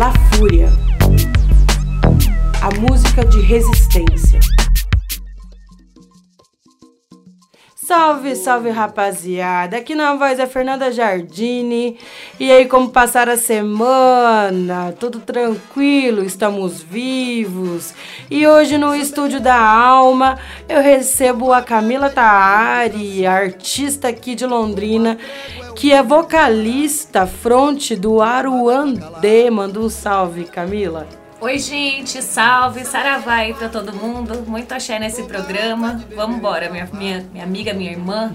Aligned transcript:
La 0.00 0.14
Fúria, 0.32 0.70
a 2.62 2.74
música 2.80 3.22
de 3.22 3.38
resistência. 3.42 4.40
Salve, 7.76 8.34
salve 8.34 8.70
rapaziada! 8.70 9.76
Aqui 9.76 9.94
na 9.94 10.14
voz 10.14 10.38
é 10.38 10.46
Fernanda 10.46 10.90
Jardini. 10.90 11.98
E 12.38 12.50
aí, 12.50 12.64
como 12.64 12.88
passar 12.88 13.28
a 13.28 13.36
semana? 13.36 14.94
Tudo 14.98 15.20
tranquilo? 15.20 16.24
Estamos 16.24 16.80
vivos? 16.80 17.92
E 18.30 18.46
hoje 18.46 18.78
no 18.78 18.94
estúdio 18.94 19.38
da 19.38 19.60
Alma 19.60 20.38
eu 20.66 20.80
recebo 20.80 21.52
a 21.52 21.60
Camila 21.60 22.08
Taari, 22.08 23.26
artista 23.26 24.08
aqui 24.08 24.34
de 24.34 24.46
Londrina, 24.46 25.18
que 25.80 25.94
é 25.94 26.02
vocalista 26.02 27.26
fronte 27.26 27.96
do 27.96 28.20
Aruandê. 28.20 29.48
Manda 29.48 29.80
um 29.80 29.88
salve, 29.88 30.44
Camila. 30.44 31.08
Oi, 31.40 31.58
gente, 31.58 32.20
salve, 32.20 32.84
saravai 32.84 33.54
para 33.54 33.70
todo 33.70 33.90
mundo. 33.90 34.44
Muito 34.46 34.70
axé 34.72 34.98
nesse 34.98 35.22
programa. 35.22 36.04
Vamos 36.14 36.36
embora, 36.36 36.68
minha, 36.68 36.86
minha, 36.92 37.26
minha 37.32 37.44
amiga, 37.44 37.72
minha 37.72 37.92
irmã. 37.92 38.30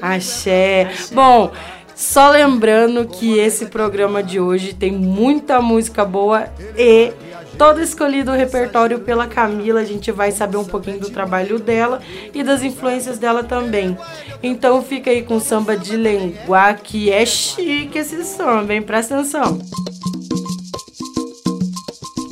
Axé. 0.00 0.86
axé. 0.88 1.14
Bom, 1.14 1.52
só 1.94 2.30
lembrando 2.30 3.06
que 3.06 3.38
esse 3.38 3.66
programa 3.66 4.22
de 4.22 4.40
hoje 4.40 4.72
tem 4.72 4.90
muita 4.90 5.60
música 5.60 6.02
boa 6.02 6.48
e 6.78 7.12
todo 7.60 7.82
escolhido 7.82 8.30
o 8.30 8.34
repertório 8.34 9.00
pela 9.00 9.26
Camila. 9.26 9.80
A 9.80 9.84
gente 9.84 10.10
vai 10.10 10.32
saber 10.32 10.56
um 10.56 10.64
pouquinho 10.64 10.98
do 10.98 11.10
trabalho 11.10 11.58
dela 11.58 12.00
e 12.32 12.42
das 12.42 12.62
influências 12.62 13.18
dela 13.18 13.44
também. 13.44 13.98
Então 14.42 14.82
fica 14.82 15.10
aí 15.10 15.20
com 15.22 15.36
o 15.36 15.40
samba 15.40 15.76
de 15.76 15.94
Lenguá, 15.94 16.72
que 16.72 17.12
é 17.12 17.26
chique 17.26 17.98
esse 17.98 18.24
samba, 18.24 18.72
hein? 18.72 18.80
Presta 18.80 19.14
atenção. 19.14 19.58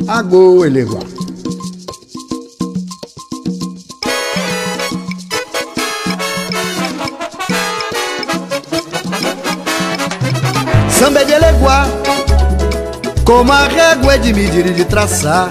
Agô 0.09 0.64
Eleguá. 0.64 1.00
Samba 10.98 11.20
é 11.20 11.25
de 11.25 11.33
Eleguá, 11.33 11.86
como 13.29 13.53
a 13.53 13.69
régua 13.69 14.15
é 14.15 14.19
de 14.19 14.33
medir 14.33 14.65
e 14.65 14.73
de 14.73 14.87
traçar, 14.87 15.51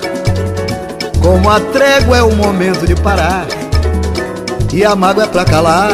como 1.21 1.47
a 1.47 1.59
trégua 1.59 2.17
é 2.17 2.23
o 2.23 2.35
momento 2.35 2.87
de 2.87 2.95
parar, 2.95 3.45
e 4.73 4.83
a 4.83 4.95
mágoa 4.95 5.25
é 5.25 5.27
pra 5.27 5.45
calar. 5.45 5.91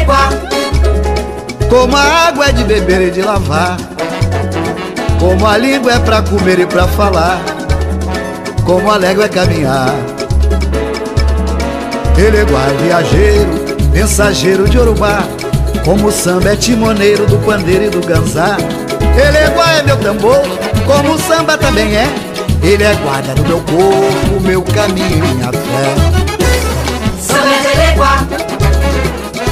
É 0.00 1.66
como 1.68 1.94
a 1.94 2.00
água 2.00 2.46
é 2.46 2.52
de 2.52 2.64
beber 2.64 3.08
e 3.08 3.10
de 3.10 3.20
lavar 3.20 3.76
como 5.18 5.46
a 5.46 5.58
língua 5.58 5.92
é 5.92 5.98
pra 5.98 6.22
comer 6.22 6.60
e 6.60 6.66
pra 6.66 6.86
falar 6.88 7.38
Como 8.64 8.90
a 8.90 8.96
légua 8.96 9.24
é 9.24 9.28
caminhar. 9.28 9.94
Ele 12.16 12.38
é 12.38 12.44
guarda 12.44 12.72
viajeiro, 12.74 13.50
mensageiro 13.92 14.68
de 14.68 14.78
Urubá 14.78 15.24
Como 15.84 16.08
o 16.08 16.12
samba 16.12 16.52
é 16.52 16.56
timoneiro 16.56 17.26
do 17.26 17.36
pandeiro 17.40 17.84
e 17.84 17.90
do 17.90 18.00
ganzá. 18.00 18.56
Ele 19.14 19.36
é 19.36 19.78
é 19.78 19.82
meu 19.82 19.98
tambor, 19.98 20.40
como 20.86 21.12
o 21.12 21.18
samba 21.18 21.58
também 21.58 21.94
é. 21.94 22.08
Ele 22.62 22.82
é 22.82 22.94
guarda 22.94 23.34
do 23.34 23.42
meu 23.42 23.60
corpo, 23.60 24.40
meu 24.40 24.62
caminho 24.62 25.22
e 25.26 25.34
minha 25.34 25.52
fé. 25.52 25.94
Samba 27.20 27.54
é 27.54 27.60
de 27.60 27.68
Eleguá 27.80 28.26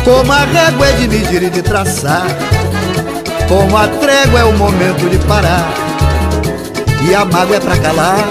Como 0.05 0.33
a 0.33 0.39
régua 0.39 0.87
é 0.87 0.93
de 0.93 1.09
medir 1.09 1.43
e 1.43 1.51
de 1.51 1.61
traçar. 1.61 2.27
Como 3.47 3.77
a 3.77 3.87
trégua 3.87 4.41
é 4.41 4.45
o 4.45 4.57
momento 4.57 5.11
de 5.11 5.19
parar. 5.27 5.71
E 7.07 7.15
a 7.15 7.27
mágoa 7.27 7.57
é 7.57 7.61
pra 7.61 7.77
calar. 7.77 8.27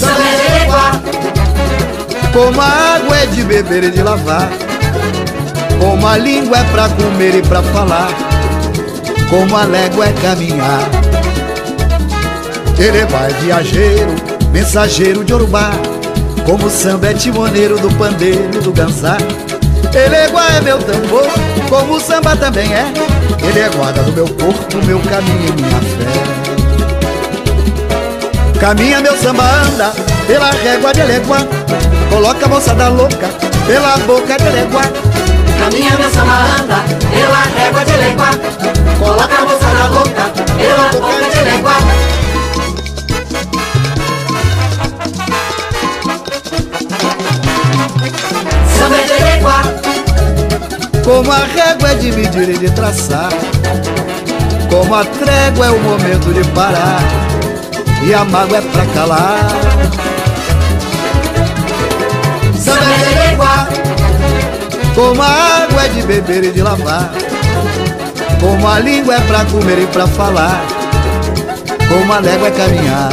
Samba 0.00 0.22
é 0.22 0.36
de 0.38 2.32
Como 2.32 2.58
a 2.58 2.96
água 2.96 3.16
é 3.18 3.26
de 3.26 3.44
beber 3.44 3.84
e 3.84 3.90
de 3.90 4.02
lavar 4.02 4.61
Como 5.82 6.06
a 6.06 6.16
língua 6.16 6.58
é 6.58 6.64
pra 6.70 6.88
comer 6.90 7.34
e 7.34 7.42
pra 7.42 7.60
falar 7.60 8.08
Como 9.28 9.56
a 9.56 9.64
légua 9.64 10.06
é 10.06 10.12
caminhar. 10.12 10.88
Ele 12.78 13.04
vai 13.06 13.32
viajeiro, 13.42 14.14
mensageiro 14.52 15.24
de 15.24 15.34
Urubá 15.34 15.72
Como 16.46 16.66
o 16.66 16.70
samba 16.70 17.08
é 17.08 17.14
timoneiro 17.14 17.80
do 17.80 17.92
pandeiro 17.96 18.62
do 18.62 18.72
ganzá. 18.72 19.16
Ele 19.92 20.14
é 20.14 20.60
meu 20.60 20.78
tambor, 20.78 21.28
como 21.68 21.96
o 21.96 22.00
samba 22.00 22.36
também 22.36 22.72
é. 22.72 22.86
Ele 23.44 23.58
é 23.58 23.68
guarda 23.70 24.04
do 24.04 24.12
meu 24.12 24.28
corpo, 24.28 24.86
meu 24.86 25.00
caminho 25.00 25.48
e 25.48 25.52
minha 25.62 25.80
fé. 25.80 26.06
Caminha 28.60 29.00
meu 29.00 29.16
samba 29.16 29.42
anda 29.42 29.92
pela 30.28 30.52
régua 30.52 30.94
de 30.94 31.00
Eleguá 31.00 31.38
Coloca 32.08 32.46
a 32.46 32.48
moçada 32.48 32.88
louca 32.88 33.28
pela 33.66 33.96
boca 33.98 34.36
de 34.38 34.46
Eleguá 34.46 34.84
Caminha 35.58 35.96
meu 35.98 36.10
samba 36.10 36.36
anda 36.60 36.78
pela 37.10 37.42
régua 37.56 37.84
de 37.84 37.92
Eleguá 37.92 38.30
Coloca 38.98 39.36
a 39.36 39.44
moçada 39.44 39.86
louca 39.88 40.24
pela 40.56 40.88
boca 41.00 41.30
de 41.30 41.38
Eleguá 41.38 41.76
Como 51.04 51.32
a 51.32 51.38
régua 51.38 51.90
é 51.90 51.94
de 51.96 52.12
medir 52.12 52.48
e 52.48 52.58
de 52.58 52.70
traçar 52.70 53.32
Como 54.70 54.94
a 54.94 55.04
trégua 55.04 55.66
é 55.66 55.70
o 55.70 55.80
momento 55.80 56.32
de 56.32 56.44
parar 56.50 57.00
E 58.06 58.14
a 58.14 58.24
mágoa 58.24 58.58
é 58.58 58.60
pra 58.60 58.86
calar. 58.86 59.48
Samba 62.58 62.80
é 62.80 63.08
de 63.08 63.11
Como 64.94 65.22
a 65.22 65.26
água 65.26 65.84
é 65.84 65.88
de 65.88 66.02
beber 66.02 66.44
e 66.44 66.50
de 66.50 66.62
lavar. 66.62 67.10
Como 68.40 68.68
a 68.68 68.78
língua 68.78 69.14
é 69.14 69.20
pra 69.20 69.44
comer 69.46 69.78
e 69.78 69.86
pra 69.86 70.06
falar. 70.06 70.62
Como 71.88 72.12
a 72.12 72.18
légua 72.18 72.48
é 72.48 72.50
caminhar. 72.50 73.10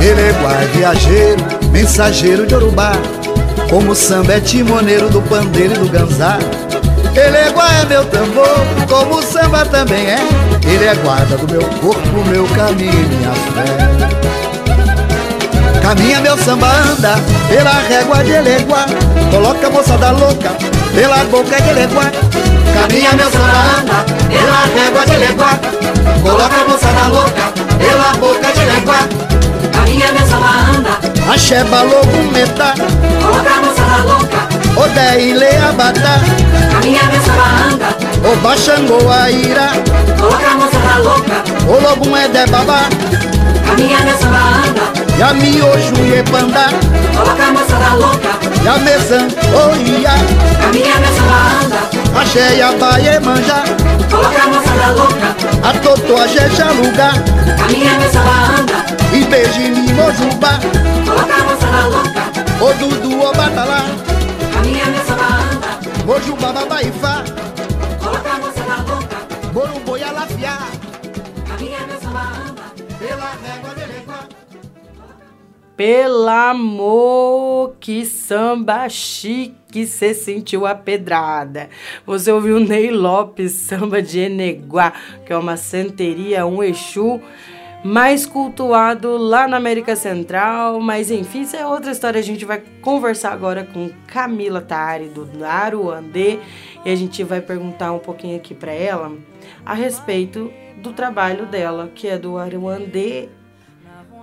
Eleguá 0.00 0.52
é 0.52 0.66
viajeiro, 0.74 1.44
mensageiro 1.70 2.46
de 2.46 2.54
Urubá. 2.54 2.92
Como 3.68 3.92
o 3.92 3.94
samba 3.94 4.34
é 4.34 4.40
timoneiro 4.40 5.08
do 5.10 5.20
pandeiro 5.22 5.74
e 5.74 5.78
do 5.78 5.88
ganzá. 5.88 6.38
Ele 7.14 7.36
é 7.36 7.50
guarda 7.50 7.82
é 7.82 7.98
meu 7.98 8.04
tambor, 8.06 8.48
como 8.88 9.16
o 9.16 9.22
samba 9.22 9.66
também 9.66 10.06
é. 10.06 10.18
Ele 10.64 10.84
é 10.84 10.94
guarda 10.94 11.36
do 11.36 11.52
meu 11.52 11.62
corpo, 11.80 12.24
meu 12.30 12.46
caminho 12.48 12.92
e 12.92 13.16
minha 13.16 13.32
fé 13.32 14.41
Caminha 15.82 16.20
meu 16.20 16.38
samba 16.38 16.68
anda 16.68 17.18
pela 17.48 17.72
régua 17.88 18.22
de 18.22 18.30
Eleguá 18.30 18.86
Coloca 19.30 19.66
a 19.66 19.70
moçada 19.70 20.10
louca 20.12 20.50
pela 20.94 21.24
boca 21.24 21.60
de 21.60 21.68
Eleguá 21.70 22.04
Caminha 22.72 23.12
meu 23.14 23.30
samba 23.30 23.80
anda 23.80 24.04
pela 24.28 24.80
régua 24.80 25.04
de 25.06 25.14
Eleguá 25.14 25.58
Coloca 26.22 26.56
a 26.56 26.68
moçada 26.68 27.08
louca 27.08 27.52
pela 27.78 28.12
boca 28.14 28.52
de 28.52 28.60
Eleguá 28.60 29.08
Caminha 29.72 30.12
meu 30.12 30.26
samba 30.26 30.48
anda. 30.78 31.32
Axé 31.32 31.64
balogo 31.64 32.32
meta 32.32 32.74
Coloca 33.20 33.50
a 33.50 33.60
moçada 33.60 34.04
louca. 34.04 34.38
O 34.76 34.88
deile 34.94 35.56
abata 35.68 36.20
Caminha 36.72 37.02
meu 37.04 37.20
samba 37.20 37.46
anda. 37.68 38.28
O 38.30 38.36
baixango 38.36 39.10
a 39.10 39.30
ira. 39.30 39.72
Coloca 40.18 40.46
a 40.46 40.54
moçada 40.54 40.98
louca. 41.02 41.44
O 41.66 41.82
lobo 41.82 42.16
é 42.16 42.28
de 42.28 42.46
babá. 42.50 42.88
Caminha 43.66 44.00
meu 44.00 44.16
samba 44.16 44.38
anda 44.38 45.01
E 45.18 45.22
a 45.22 45.34
miojo 45.34 45.94
e 46.04 46.22
panda. 46.30 46.66
Coloca 47.14 47.44
a 47.44 47.52
moçada 47.52 47.94
louca. 47.94 48.42
E 48.62 48.68
a 48.68 48.78
mesan 48.78 49.26
o 49.52 49.76
ia 49.76 50.14
Caminha 50.60 50.98
meu 51.00 51.12
samba 51.16 51.38
anda. 51.64 51.80
E 52.54 52.62
a 52.62 52.72
baie 52.72 53.20
manja. 53.20 53.64
Coloca 54.10 54.42
a 54.42 54.46
moçada 54.46 54.92
louca. 54.92 55.36
A 55.62 55.72
toto 55.80 56.16
a 56.16 56.26
jeja 56.26 56.70
lugar 56.70 57.14
Caminha 57.58 57.98
meu 57.98 58.10
samba 58.10 58.34
anda. 58.58 58.84
E 59.12 59.24
beije 59.24 59.70
mojuba 59.92 60.60
Coloca 61.04 61.34
a 61.34 61.44
moçada 61.44 61.86
louca. 61.88 62.22
O 62.60 62.72
dudu 62.78 63.20
o 63.20 63.32
batalá 63.32 63.84
Caminha 64.52 64.86
meu 64.86 65.04
samba 65.04 65.26
anda. 65.26 65.72
Mojuba 66.06 66.52
babaifa. 66.52 67.14
Coloca 67.14 67.31
Pelo 75.84 76.28
amor, 76.28 77.74
que 77.80 78.06
samba 78.06 78.88
chique, 78.88 79.84
cê 79.84 80.14
sentiu 80.14 80.64
a 80.64 80.76
pedrada. 80.76 81.68
Você 82.06 82.30
ouviu 82.30 82.60
Ney 82.60 82.92
Lopes, 82.92 83.50
samba 83.50 84.00
de 84.00 84.20
Eneguá, 84.20 84.92
que 85.26 85.32
é 85.32 85.36
uma 85.36 85.56
santeria, 85.56 86.46
um 86.46 86.62
Exu 86.62 87.20
mais 87.82 88.24
cultuado 88.24 89.16
lá 89.16 89.48
na 89.48 89.56
América 89.56 89.96
Central, 89.96 90.78
mas 90.78 91.10
enfim, 91.10 91.40
isso 91.40 91.56
é 91.56 91.66
outra 91.66 91.90
história. 91.90 92.20
A 92.20 92.22
gente 92.22 92.44
vai 92.44 92.62
conversar 92.80 93.32
agora 93.32 93.64
com 93.64 93.90
Camila 94.06 94.60
Tari 94.60 95.06
do 95.06 95.44
Aruandê 95.44 96.38
e 96.84 96.90
a 96.92 96.94
gente 96.94 97.24
vai 97.24 97.40
perguntar 97.40 97.90
um 97.90 97.98
pouquinho 97.98 98.36
aqui 98.36 98.54
para 98.54 98.70
ela 98.70 99.12
a 99.66 99.74
respeito 99.74 100.48
do 100.76 100.92
trabalho 100.92 101.44
dela, 101.46 101.90
que 101.92 102.06
é 102.06 102.16
do 102.16 102.38
Aruandê, 102.38 103.28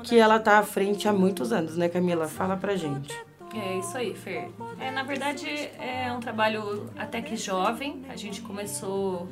que 0.04 0.18
ela 0.18 0.40
tá 0.40 0.60
à 0.60 0.63
frente 0.63 1.07
há 1.07 1.13
muitos 1.13 1.51
anos, 1.51 1.78
né, 1.78 1.90
Camila? 1.90 2.28
Fala 2.28 2.56
pra 2.57 2.75
gente. 2.75 3.16
É 3.54 3.78
isso 3.80 3.98
aí, 3.98 4.13
Fer. 4.13 4.50
É, 4.80 4.92
na 4.92 5.04
verdade, 5.04 5.48
é 5.80 6.12
um 6.13 6.19
trabalho 6.19 6.90
até 6.98 7.22
que 7.22 7.36
jovem. 7.36 8.06
A 8.07 8.16
gente 8.16 8.42
começou 8.42 9.28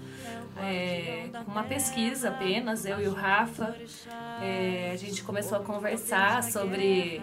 é, 0.60 1.30
com 1.46 1.52
uma 1.52 1.64
pesquisa 1.64 2.30
apenas, 2.30 2.86
eu 2.86 3.00
e 3.00 3.08
o 3.08 3.14
Rafa. 3.14 3.76
É, 4.42 4.92
a 4.92 4.96
gente 4.98 5.24
começou 5.24 5.60
a 5.60 5.62
conversar 5.62 6.44
sobre, 6.44 7.22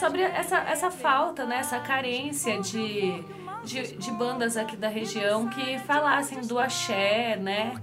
sobre 0.00 0.22
essa, 0.22 0.58
essa 0.58 0.90
falta, 0.90 1.44
né, 1.44 1.58
essa 1.58 1.78
carência 1.78 2.60
de, 2.60 3.22
de, 3.64 3.96
de 3.96 4.10
bandas 4.10 4.56
aqui 4.56 4.76
da 4.76 4.88
região 4.88 5.48
que 5.48 5.78
falassem 5.80 6.40
do 6.40 6.58
axé, 6.58 7.36
né? 7.36 7.74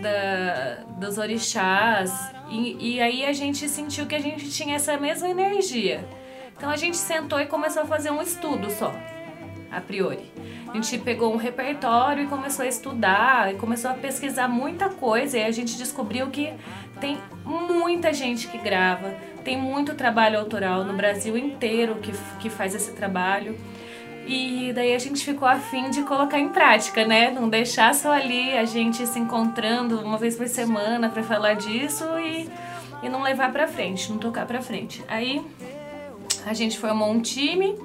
Da, 0.00 0.84
dos 0.98 1.18
orixás. 1.18 2.12
E, 2.50 2.94
e 2.96 3.00
aí 3.00 3.24
a 3.24 3.32
gente 3.32 3.68
sentiu 3.68 4.06
que 4.06 4.14
a 4.14 4.20
gente 4.20 4.50
tinha 4.50 4.76
essa 4.76 4.96
mesma 4.98 5.28
energia. 5.28 6.06
Então 6.56 6.70
a 6.70 6.76
gente 6.76 6.96
sentou 6.96 7.38
e 7.40 7.46
começou 7.46 7.82
a 7.82 7.86
fazer 7.86 8.10
um 8.10 8.22
estudo 8.22 8.70
só, 8.70 8.94
a 9.70 9.80
priori. 9.80 10.32
A 10.68 10.74
gente 10.74 10.98
pegou 10.98 11.32
um 11.32 11.36
repertório 11.36 12.24
e 12.24 12.26
começou 12.26 12.64
a 12.64 12.68
estudar, 12.68 13.52
e 13.52 13.56
começou 13.56 13.90
a 13.90 13.94
pesquisar 13.94 14.48
muita 14.48 14.88
coisa, 14.88 15.38
e 15.38 15.44
a 15.44 15.50
gente 15.50 15.76
descobriu 15.76 16.28
que 16.28 16.52
tem 17.00 17.18
muita 17.44 18.12
gente 18.12 18.48
que 18.48 18.58
grava, 18.58 19.14
tem 19.44 19.56
muito 19.56 19.94
trabalho 19.94 20.38
autoral 20.38 20.84
no 20.84 20.94
Brasil 20.94 21.36
inteiro 21.36 21.96
que, 21.96 22.12
que 22.40 22.50
faz 22.50 22.74
esse 22.74 22.92
trabalho. 22.92 23.56
E 24.26 24.72
daí 24.74 24.94
a 24.94 24.98
gente 24.98 25.24
ficou 25.24 25.46
afim 25.46 25.90
de 25.90 26.02
colocar 26.02 26.38
em 26.38 26.48
prática, 26.48 27.06
né? 27.06 27.30
Não 27.30 27.48
deixar 27.48 27.94
só 27.94 28.12
ali 28.12 28.56
a 28.56 28.64
gente 28.64 29.06
se 29.06 29.18
encontrando 29.18 30.00
uma 30.00 30.18
vez 30.18 30.36
por 30.36 30.48
semana 30.48 31.08
para 31.08 31.22
falar 31.22 31.54
disso 31.54 32.04
e, 32.18 32.48
e 33.02 33.08
não 33.08 33.22
levar 33.22 33.52
para 33.52 33.68
frente, 33.68 34.10
não 34.10 34.18
tocar 34.18 34.44
para 34.44 34.60
frente. 34.60 35.02
Aí 35.06 35.44
a 36.44 36.52
gente 36.52 36.78
formou 36.78 37.10
um 37.10 37.20
time 37.20 37.76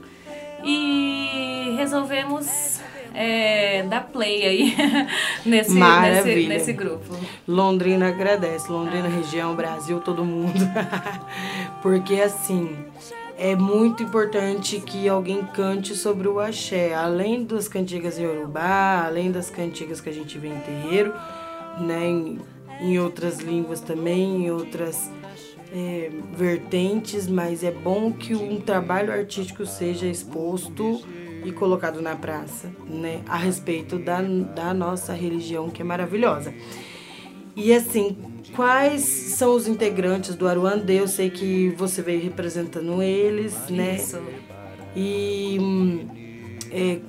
e 0.64 1.76
resolvemos 1.78 2.82
é, 3.14 3.84
dar 3.84 4.02
play 4.08 4.46
aí 4.46 4.76
nesse, 5.46 5.74
nesse, 5.74 6.48
nesse, 6.48 6.74
grupo. 6.74 7.16
Londrina 7.48 8.08
agradece, 8.08 8.72
Londrina, 8.72 9.08
região, 9.08 9.56
Brasil, 9.56 10.00
todo 10.00 10.24
mundo. 10.24 10.60
Porque 11.82 12.16
assim, 12.22 12.86
é 13.42 13.56
muito 13.56 14.04
importante 14.04 14.80
que 14.80 15.10
alguém 15.10 15.44
cante 15.44 15.96
sobre 15.96 16.28
o 16.28 16.40
axé, 16.40 16.94
além 16.94 17.44
das 17.44 17.68
cantigas 17.68 18.20
em 18.20 18.22
Yorubá, 18.22 19.04
além 19.04 19.32
das 19.32 19.50
cantigas 19.50 20.00
que 20.00 20.10
a 20.10 20.14
gente 20.14 20.38
vê 20.38 20.50
em 20.50 20.60
terreiro, 20.60 21.12
né, 21.80 22.06
em, 22.06 22.40
em 22.82 23.00
outras 23.00 23.40
línguas 23.40 23.80
também, 23.80 24.46
em 24.46 24.52
outras 24.52 25.10
é, 25.74 26.12
vertentes, 26.38 27.28
mas 27.28 27.64
é 27.64 27.72
bom 27.72 28.12
que 28.12 28.36
um 28.36 28.62
trabalho 28.62 29.12
artístico 29.12 29.66
seja 29.66 30.06
exposto 30.06 31.02
e 31.44 31.52
colocado 31.52 32.00
na 32.00 32.16
praça, 32.16 32.72
né, 32.88 33.22
a 33.28 33.38
respeito 33.38 33.98
da, 33.98 34.22
da 34.22 34.72
nossa 34.72 35.14
religião 35.14 35.68
que 35.68 35.82
é 35.82 35.86
maravilhosa. 35.86 36.54
E 37.56 37.74
assim, 37.74 38.18
quais 38.56 39.02
são 39.02 39.56
os 39.56 39.68
integrantes 39.68 40.36
do 40.36 40.48
Aruandê? 40.48 41.00
Eu 41.00 41.08
sei 41.08 41.30
que 41.30 41.70
você 41.78 42.02
veio 42.02 42.22
representando 42.22 43.02
eles, 43.02 43.56
né? 43.70 43.96
Isso. 43.96 44.22
E 44.96 45.58
hum, 45.60 46.08
é, 46.72 47.00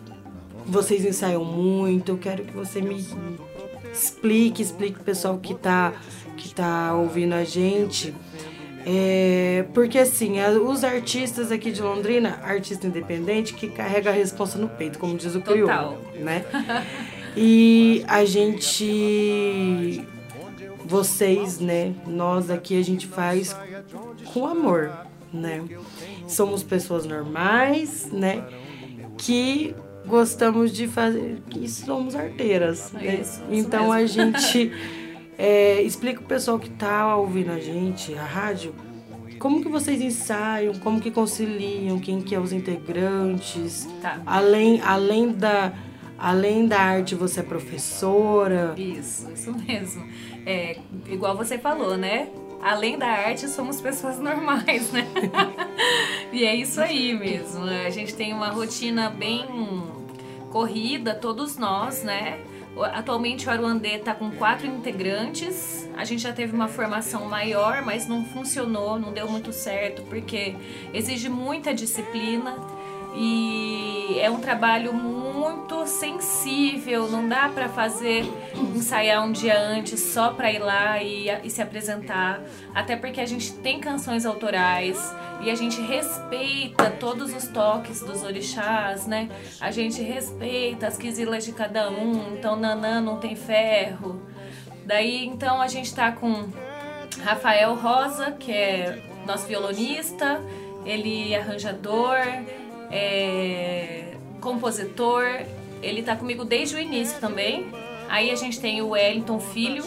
vocês 0.67 1.05
ensaiam 1.05 1.44
muito. 1.44 2.11
Eu 2.12 2.19
quero 2.19 2.44
que 2.44 2.53
você 2.53 2.81
me 2.81 3.05
explique, 3.93 4.62
explique 4.62 5.00
o 5.00 5.05
pessoal 5.05 5.39
que 5.39 5.53
está 5.53 5.93
que 6.37 6.55
tá 6.55 6.94
ouvindo 6.94 7.35
a 7.35 7.44
gente 7.44 8.15
é, 8.85 9.65
porque 9.73 9.99
assim, 9.99 10.35
os 10.67 10.83
artistas 10.83 11.53
aqui 11.53 11.71
de 11.71 11.81
Londrina, 11.81 12.41
artista 12.43 12.87
independente 12.87 13.55
que 13.55 13.69
carrega 13.69 14.11
a 14.11 14.12
responsa 14.12 14.59
no 14.59 14.69
peito, 14.69 14.99
como 14.99 15.17
diz 15.17 15.35
o 15.35 15.41
crioulo, 15.41 15.99
né? 16.17 16.44
E 17.37 18.05
a 18.09 18.25
gente 18.25 20.05
vocês, 20.84 21.58
né, 21.58 21.94
nós 22.06 22.50
aqui 22.50 22.79
a 22.79 22.82
gente 22.82 23.06
faz 23.06 23.56
com 24.32 24.46
amor, 24.46 24.93
né? 25.32 25.62
Somos 26.26 26.62
pessoas 26.62 27.06
normais, 27.06 28.11
né, 28.12 28.44
que 29.19 29.75
gostamos 30.06 30.73
de 30.73 30.88
fazer, 30.88 31.43
que 31.49 31.69
somos 31.69 32.14
arteiras, 32.14 32.93
é 32.94 32.99
né? 32.99 33.20
Isso, 33.20 33.43
então 33.50 33.93
a 33.93 34.05
gente 34.06 34.73
É, 35.38 35.82
explica 35.82 36.20
o 36.20 36.25
pessoal 36.25 36.58
que 36.58 36.70
tá 36.70 37.17
ouvindo 37.17 37.50
a 37.50 37.58
gente, 37.58 38.14
a 38.14 38.25
rádio, 38.25 38.75
como 39.38 39.61
que 39.61 39.69
vocês 39.69 40.00
ensaiam, 40.00 40.75
como 40.75 41.00
que 41.00 41.11
conciliam, 41.11 41.99
quem 41.99 42.20
que 42.20 42.34
é 42.34 42.38
os 42.38 42.52
integrantes, 42.52 43.88
tá. 44.00 44.20
além, 44.25 44.81
além 44.82 45.32
da 45.32 45.73
além 46.17 46.69
da 46.69 46.79
arte 46.79 47.17
você 47.17 47.40
é 47.40 47.43
professora. 47.43 48.75
Isso, 48.76 49.29
isso 49.32 49.52
mesmo. 49.67 50.06
É, 50.44 50.77
igual 51.09 51.37
você 51.37 51.59
falou, 51.59 51.97
né? 51.97 52.29
Além 52.62 52.97
da 52.97 53.09
arte, 53.09 53.49
somos 53.49 53.81
pessoas 53.81 54.19
normais, 54.21 54.91
né? 54.93 55.06
e 56.33 56.44
é 56.44 56.55
isso 56.55 56.81
aí 56.81 57.12
mesmo. 57.12 57.65
A 57.65 57.91
gente 57.91 58.15
tem 58.15 58.33
uma 58.33 58.49
rotina 58.49 59.11
bem 59.11 59.47
corrida, 60.50 61.15
todos 61.15 61.56
nós, 61.56 62.03
né? 62.03 62.39
Atualmente 62.94 63.47
o 63.47 63.50
Aruandê 63.50 63.97
está 63.97 64.15
com 64.15 64.31
quatro 64.31 64.67
integrantes. 64.67 65.89
A 65.97 66.05
gente 66.05 66.23
já 66.23 66.33
teve 66.33 66.55
uma 66.55 66.69
formação 66.69 67.27
maior, 67.27 67.83
mas 67.83 68.06
não 68.06 68.25
funcionou, 68.25 68.99
não 68.99 69.12
deu 69.12 69.29
muito 69.29 69.53
certo, 69.53 70.03
porque 70.05 70.55
exige 70.94 71.29
muita 71.29 71.75
disciplina 71.75 72.56
e 73.14 74.19
é 74.20 74.31
um 74.31 74.41
trabalho 74.41 74.93
muito 74.94 75.87
sensível, 75.87 77.09
não 77.09 77.29
dá 77.29 77.49
para 77.49 77.69
fazer 77.69 78.25
ensaiar 78.75 79.25
um 79.25 79.32
dia 79.32 79.59
antes 79.59 80.00
só 80.00 80.31
para 80.31 80.50
ir 80.50 80.59
lá 80.59 81.03
e, 81.03 81.29
e, 81.44 81.50
se 81.50 81.61
apresentar, 81.61 82.41
até 82.75 82.97
porque 82.97 83.20
a 83.20 83.26
gente 83.26 83.53
tem 83.55 83.81
canções 83.81 84.25
autorais 84.25 85.14
e 85.43 85.50
a 85.50 85.55
gente 85.55 85.81
respeita 85.81 86.91
todos 86.91 87.35
os 87.35 87.49
toques 87.49 88.00
dos 88.00 88.23
orixás, 88.23 89.06
né? 89.06 89.29
A 89.61 89.70
gente 89.70 90.00
respeita 90.03 90.87
as 90.87 90.97
quisilas 90.97 91.44
de 91.44 91.53
cada 91.53 91.91
um, 91.91 92.34
então 92.34 92.56
Nanã 92.56 93.01
não 93.01 93.19
tem 93.19 93.34
ferro. 93.34 94.22
Daí 94.86 95.27
então 95.27 95.60
a 95.60 95.69
gente 95.69 95.94
tá 95.94 96.13
com 96.13 96.48
Rafael 97.22 97.75
Rosa, 97.75 98.32
que 98.32 98.53
é 98.53 99.03
nosso 99.27 99.46
violonista, 99.46 100.41
ele 100.84 101.32
é 101.32 101.41
arranjador, 101.41 102.19
é, 102.93 104.15
compositor, 104.41 105.25
ele 105.82 106.03
tá 106.03 106.15
comigo 106.15 106.44
desde 106.44 106.77
o 106.77 106.79
início 106.79 107.19
também. 107.19 107.72
Aí 108.08 108.31
a 108.31 108.37
gente 108.37 108.61
tem 108.61 108.82
o 108.82 108.91
Wellington 108.91 109.41
Filho, 109.41 109.84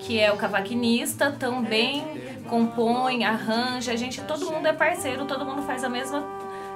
que 0.00 0.20
é 0.20 0.30
o 0.30 0.36
cavaquinista, 0.36 1.32
também 1.32 2.04
compõe, 2.48 3.24
arranja, 3.24 3.92
a 3.92 3.96
gente, 3.96 4.20
todo 4.20 4.44
mundo 4.50 4.66
é 4.66 4.72
parceiro, 4.72 5.24
todo 5.24 5.44
mundo 5.46 5.62
faz 5.62 5.82
a 5.82 5.88
mesma 5.88 6.20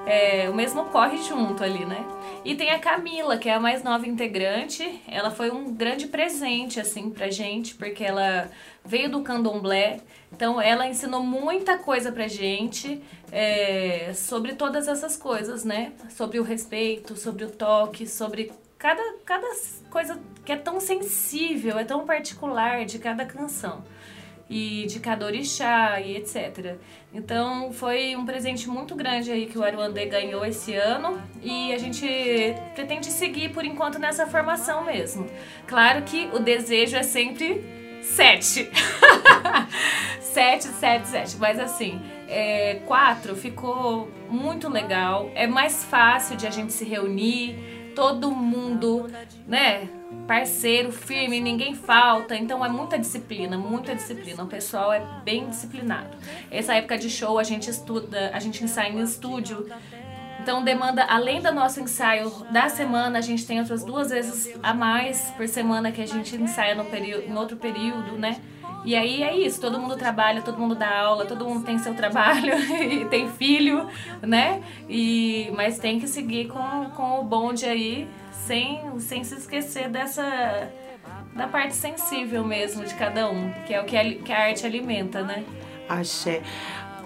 é, 0.06 0.48
o 0.48 0.54
mesmo 0.54 0.84
corre 0.86 1.18
junto 1.18 1.64
ali, 1.64 1.84
né? 1.84 2.06
E 2.44 2.54
tem 2.54 2.70
a 2.70 2.78
Camila, 2.78 3.36
que 3.36 3.48
é 3.48 3.54
a 3.54 3.60
mais 3.60 3.82
nova 3.82 4.06
integrante. 4.06 5.02
Ela 5.08 5.32
foi 5.32 5.50
um 5.50 5.75
grande 5.75 6.06
presente, 6.06 6.78
assim, 6.78 7.10
pra 7.10 7.28
gente, 7.28 7.75
porque 7.75 8.04
ela 8.04 8.48
veio 8.84 9.10
do 9.10 9.22
candomblé. 9.22 9.98
Então, 10.32 10.60
ela 10.60 10.86
ensinou 10.86 11.22
muita 11.22 11.76
coisa 11.78 12.12
pra 12.12 12.28
gente 12.28 13.02
é, 13.32 14.12
sobre 14.14 14.54
todas 14.54 14.86
essas 14.86 15.16
coisas, 15.16 15.64
né? 15.64 15.92
Sobre 16.10 16.38
o 16.38 16.44
respeito, 16.44 17.16
sobre 17.16 17.44
o 17.44 17.50
toque, 17.50 18.06
sobre 18.06 18.52
cada, 18.78 19.02
cada 19.25 19.48
coisa 19.90 20.20
que 20.44 20.52
é 20.52 20.56
tão 20.56 20.78
sensível, 20.78 21.78
é 21.78 21.84
tão 21.84 22.06
particular 22.06 22.84
de 22.84 23.00
cada 23.00 23.25
canção 23.25 23.82
e 24.48 24.86
de 24.86 25.00
cada 25.00 25.26
orixá 25.26 26.00
e 26.00 26.16
etc. 26.16 26.76
Então 27.16 27.73
foi 27.73 28.14
um 28.14 28.26
presente 28.26 28.68
muito 28.68 28.94
grande 28.94 29.32
aí 29.32 29.46
que 29.46 29.58
o 29.58 29.64
Aruandê 29.64 30.04
ganhou 30.04 30.44
esse 30.44 30.75
ano 30.75 31.18
e 31.42 31.73
a 31.73 31.78
gente 31.78 32.06
pretende 32.75 33.06
seguir 33.06 33.54
por 33.54 33.64
enquanto 33.64 33.99
nessa 33.99 34.26
formação 34.26 34.85
mesmo. 34.85 35.26
Claro 35.66 36.02
que 36.02 36.28
o 36.35 36.38
desejo 36.38 36.94
é 36.94 37.02
sempre 37.02 37.64
sete. 38.02 38.68
sete, 40.20 40.64
sete, 40.64 41.08
sete. 41.08 41.37
Mas 41.38 41.58
assim, 41.58 42.02
é, 42.28 42.82
quatro 42.87 43.35
ficou 43.35 44.11
muito 44.28 44.68
legal. 44.68 45.30
É 45.35 45.46
mais 45.46 45.85
fácil 45.85 46.37
de 46.37 46.46
a 46.46 46.50
gente 46.50 46.75
se 46.75 46.85
reunir 46.85 47.92
todo 47.94 48.30
mundo, 48.30 49.06
né? 49.49 49.88
Parceiro, 50.26 50.92
firme, 50.92 51.40
ninguém 51.40 51.75
falta. 51.75 52.36
Então 52.36 52.64
é 52.64 52.68
muita 52.68 52.98
disciplina, 52.98 53.56
muita 53.56 53.94
disciplina. 53.94 54.42
O 54.42 54.46
pessoal 54.46 54.92
é 54.92 55.02
bem 55.25 55.48
disciplinado. 55.48 56.16
Essa 56.50 56.75
época 56.75 56.96
de 56.96 57.10
show 57.10 57.38
a 57.38 57.44
gente 57.44 57.70
estuda, 57.70 58.30
a 58.32 58.38
gente 58.38 58.62
ensaia 58.62 58.92
em 58.92 59.00
estúdio. 59.00 59.66
Então 60.40 60.62
demanda, 60.62 61.04
além 61.04 61.40
do 61.40 61.52
nosso 61.52 61.80
ensaio 61.80 62.30
da 62.52 62.68
semana, 62.68 63.18
a 63.18 63.20
gente 63.20 63.44
tem 63.44 63.58
outras 63.58 63.84
duas 63.84 64.10
vezes 64.10 64.56
a 64.62 64.72
mais 64.72 65.30
por 65.36 65.48
semana 65.48 65.90
que 65.90 66.00
a 66.00 66.06
gente 66.06 66.36
ensaia 66.36 66.75
no 66.75 66.84
período, 66.84 67.28
em 67.28 67.36
outro 67.36 67.56
período, 67.56 68.12
né? 68.12 68.40
E 68.84 68.94
aí 68.94 69.25
é 69.25 69.36
isso, 69.36 69.60
todo 69.60 69.80
mundo 69.80 69.96
trabalha, 69.96 70.42
todo 70.42 70.56
mundo 70.56 70.76
dá 70.76 71.00
aula, 71.00 71.26
todo 71.26 71.44
mundo 71.44 71.64
tem 71.64 71.76
seu 71.78 71.92
trabalho 71.94 72.54
e 72.80 73.04
tem 73.06 73.28
filho, 73.28 73.88
né? 74.22 74.62
E, 74.88 75.50
mas 75.56 75.80
tem 75.80 75.98
que 75.98 76.06
seguir 76.06 76.46
com, 76.46 76.90
com 76.90 77.18
o 77.18 77.25
bonde 77.25 77.66
aí, 77.66 78.08
sem, 78.46 78.80
sem 79.00 79.24
se 79.24 79.34
esquecer 79.34 79.88
dessa 79.88 80.70
da 81.34 81.46
parte 81.46 81.74
sensível 81.74 82.42
mesmo 82.44 82.84
de 82.84 82.94
cada 82.94 83.30
um, 83.30 83.52
que 83.66 83.74
é 83.74 83.80
o 83.80 83.84
que 83.84 83.96
a, 83.96 84.14
que 84.14 84.32
a 84.32 84.44
arte 84.46 84.64
alimenta, 84.66 85.22
né? 85.22 85.44
Axé. 85.88 86.40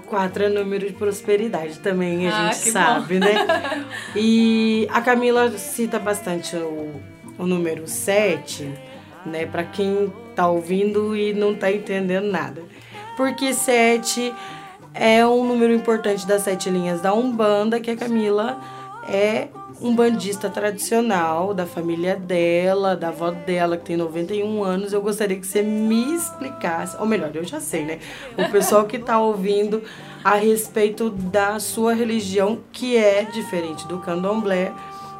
Quatro 0.06 0.44
é 0.44 0.48
número 0.48 0.86
de 0.86 0.92
prosperidade 0.92 1.78
também, 1.80 2.28
a 2.28 2.48
Ah, 2.48 2.52
gente 2.52 2.70
sabe, 2.70 3.18
né? 3.18 3.34
E 4.14 4.88
a 4.90 5.00
Camila 5.00 5.50
cita 5.56 5.98
bastante 5.98 6.56
o, 6.56 7.00
o 7.38 7.46
número 7.46 7.86
7, 7.86 8.72
né? 9.26 9.46
Pra 9.46 9.64
quem 9.64 10.12
tá 10.34 10.48
ouvindo 10.48 11.16
e 11.16 11.32
não 11.32 11.54
tá 11.54 11.70
entendendo 11.70 12.26
nada. 12.26 12.62
Porque 13.16 13.52
7 13.52 14.32
é 14.94 15.24
um 15.26 15.44
número 15.44 15.72
importante 15.72 16.26
das 16.26 16.42
sete 16.42 16.70
linhas 16.70 17.00
da 17.00 17.12
Umbanda, 17.14 17.78
que 17.78 17.90
a 17.90 17.96
Camila 17.96 18.58
é 19.08 19.48
um 19.80 19.94
bandista 19.94 20.50
tradicional 20.50 21.54
da 21.54 21.66
família 21.66 22.14
dela, 22.14 22.94
da 22.94 23.08
avó 23.08 23.30
dela, 23.30 23.76
que 23.76 23.86
tem 23.86 23.96
91 23.96 24.62
anos. 24.62 24.92
Eu 24.92 25.00
gostaria 25.00 25.38
que 25.38 25.46
você 25.46 25.62
me 25.62 26.14
explicasse, 26.14 26.96
ou 26.98 27.06
melhor, 27.06 27.30
eu 27.34 27.44
já 27.44 27.60
sei, 27.60 27.84
né? 27.84 27.98
O 28.36 28.50
pessoal 28.50 28.84
que 28.84 28.98
tá 28.98 29.18
ouvindo 29.18 29.82
a 30.22 30.34
respeito 30.34 31.08
da 31.08 31.58
sua 31.58 31.94
religião, 31.94 32.60
que 32.70 32.96
é 32.96 33.24
diferente 33.24 33.88
do 33.88 33.98
candomblé, 33.98 34.72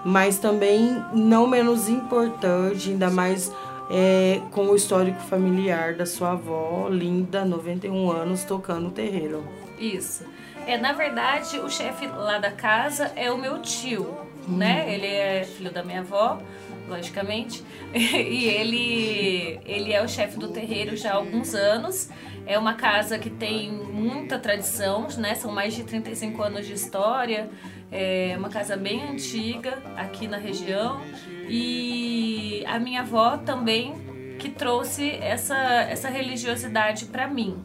mas 0.05 0.39
também 0.39 1.03
não 1.13 1.47
menos 1.47 1.89
importante, 1.89 2.91
ainda 2.91 3.11
mais 3.11 3.51
é, 3.91 4.41
com 4.51 4.67
o 4.67 4.77
histórico 4.77 5.21
familiar 5.23 5.95
da 5.95 6.05
sua 6.05 6.33
avó, 6.33 6.89
linda, 6.91 7.45
91 7.45 8.11
anos, 8.11 8.45
tocando 8.45 8.89
o 8.89 8.91
terreiro. 8.91 9.43
Isso. 9.79 10.25
É, 10.67 10.77
na 10.77 10.93
verdade, 10.93 11.59
o 11.59 11.71
chefe 11.71 12.07
lá 12.07 12.39
da 12.39 12.51
casa 12.51 13.11
é 13.17 13.31
o 13.31 13.39
meu 13.39 13.61
tio, 13.61 14.15
né? 14.49 14.93
Ele 14.93 15.07
é 15.07 15.45
filho 15.45 15.71
da 15.71 15.83
minha 15.83 16.01
avó, 16.01 16.41
logicamente. 16.89 17.63
E 17.93 18.45
ele, 18.47 19.59
ele 19.65 19.93
é 19.93 20.03
o 20.03 20.09
chefe 20.09 20.39
do 20.39 20.49
terreiro 20.49 20.97
já 20.97 21.13
há 21.13 21.15
alguns 21.17 21.55
anos. 21.55 22.09
É 22.47 22.59
uma 22.59 22.75
casa 22.75 23.19
que 23.19 23.29
tem 23.29 23.71
muita 23.73 24.39
tradição, 24.39 25.09
né? 25.19 25.35
São 25.35 25.53
mais 25.53 25.75
de 25.75 25.83
35 25.83 26.43
anos 26.43 26.67
de 26.67 26.73
história. 26.73 27.51
É 27.91 28.35
uma 28.39 28.49
casa 28.49 28.77
bem 28.77 29.03
antiga 29.03 29.79
aqui 29.97 30.29
na 30.29 30.37
região. 30.37 31.01
E 31.49 32.65
a 32.67 32.79
minha 32.79 33.01
avó 33.01 33.37
também 33.39 33.95
que 34.39 34.49
trouxe 34.49 35.11
essa, 35.21 35.57
essa 35.57 36.09
religiosidade 36.09 37.07
para 37.07 37.29
mim. 37.29 37.59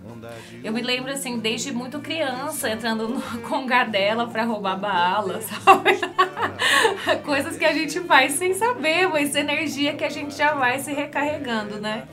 Eu 0.64 0.74
me 0.74 0.82
lembro 0.82 1.12
assim, 1.12 1.40
desde 1.40 1.72
muito 1.72 2.00
criança, 2.00 2.70
entrando 2.70 3.08
no 3.08 3.22
congá 3.48 3.84
dela 3.84 4.28
pra 4.28 4.44
roubar 4.44 4.80
bala, 4.80 5.42
sabe? 5.44 6.00
Coisas 7.24 7.58
que 7.58 7.66
a 7.66 7.74
gente 7.74 8.00
faz 8.02 8.34
sem 8.34 8.54
saber, 8.54 9.08
mas 9.08 9.36
energia 9.36 9.94
que 9.94 10.04
a 10.04 10.10
gente 10.10 10.36
já 10.36 10.54
vai 10.54 10.80
se 10.80 10.94
recarregando, 10.94 11.80
né? 11.80 12.08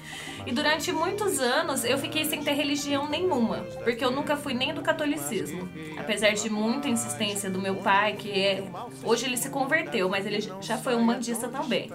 E 0.45 0.51
durante 0.51 0.91
muitos 0.93 1.39
anos 1.39 1.85
eu 1.85 1.97
fiquei 1.99 2.25
sem 2.25 2.43
ter 2.43 2.53
religião 2.53 3.09
nenhuma, 3.09 3.59
porque 3.85 4.05
eu 4.05 4.11
nunca 4.11 4.37
fui 4.37 4.55
nem 4.55 4.75
do 4.75 4.83
catolicismo. 4.83 5.69
Apesar 5.97 6.31
de 6.33 6.51
muita 6.51 6.89
insistência 6.89 7.49
do 7.49 7.61
meu 7.61 7.77
pai, 7.77 8.15
que 8.15 8.31
é. 8.31 8.65
Hoje 9.05 9.27
ele 9.27 9.37
se 9.37 9.51
converteu, 9.51 10.09
mas 10.09 10.27
ele 10.27 10.41
já 10.61 10.77
foi 10.77 10.97
um 10.97 11.07
bandista 11.07 11.49
também. 11.49 11.91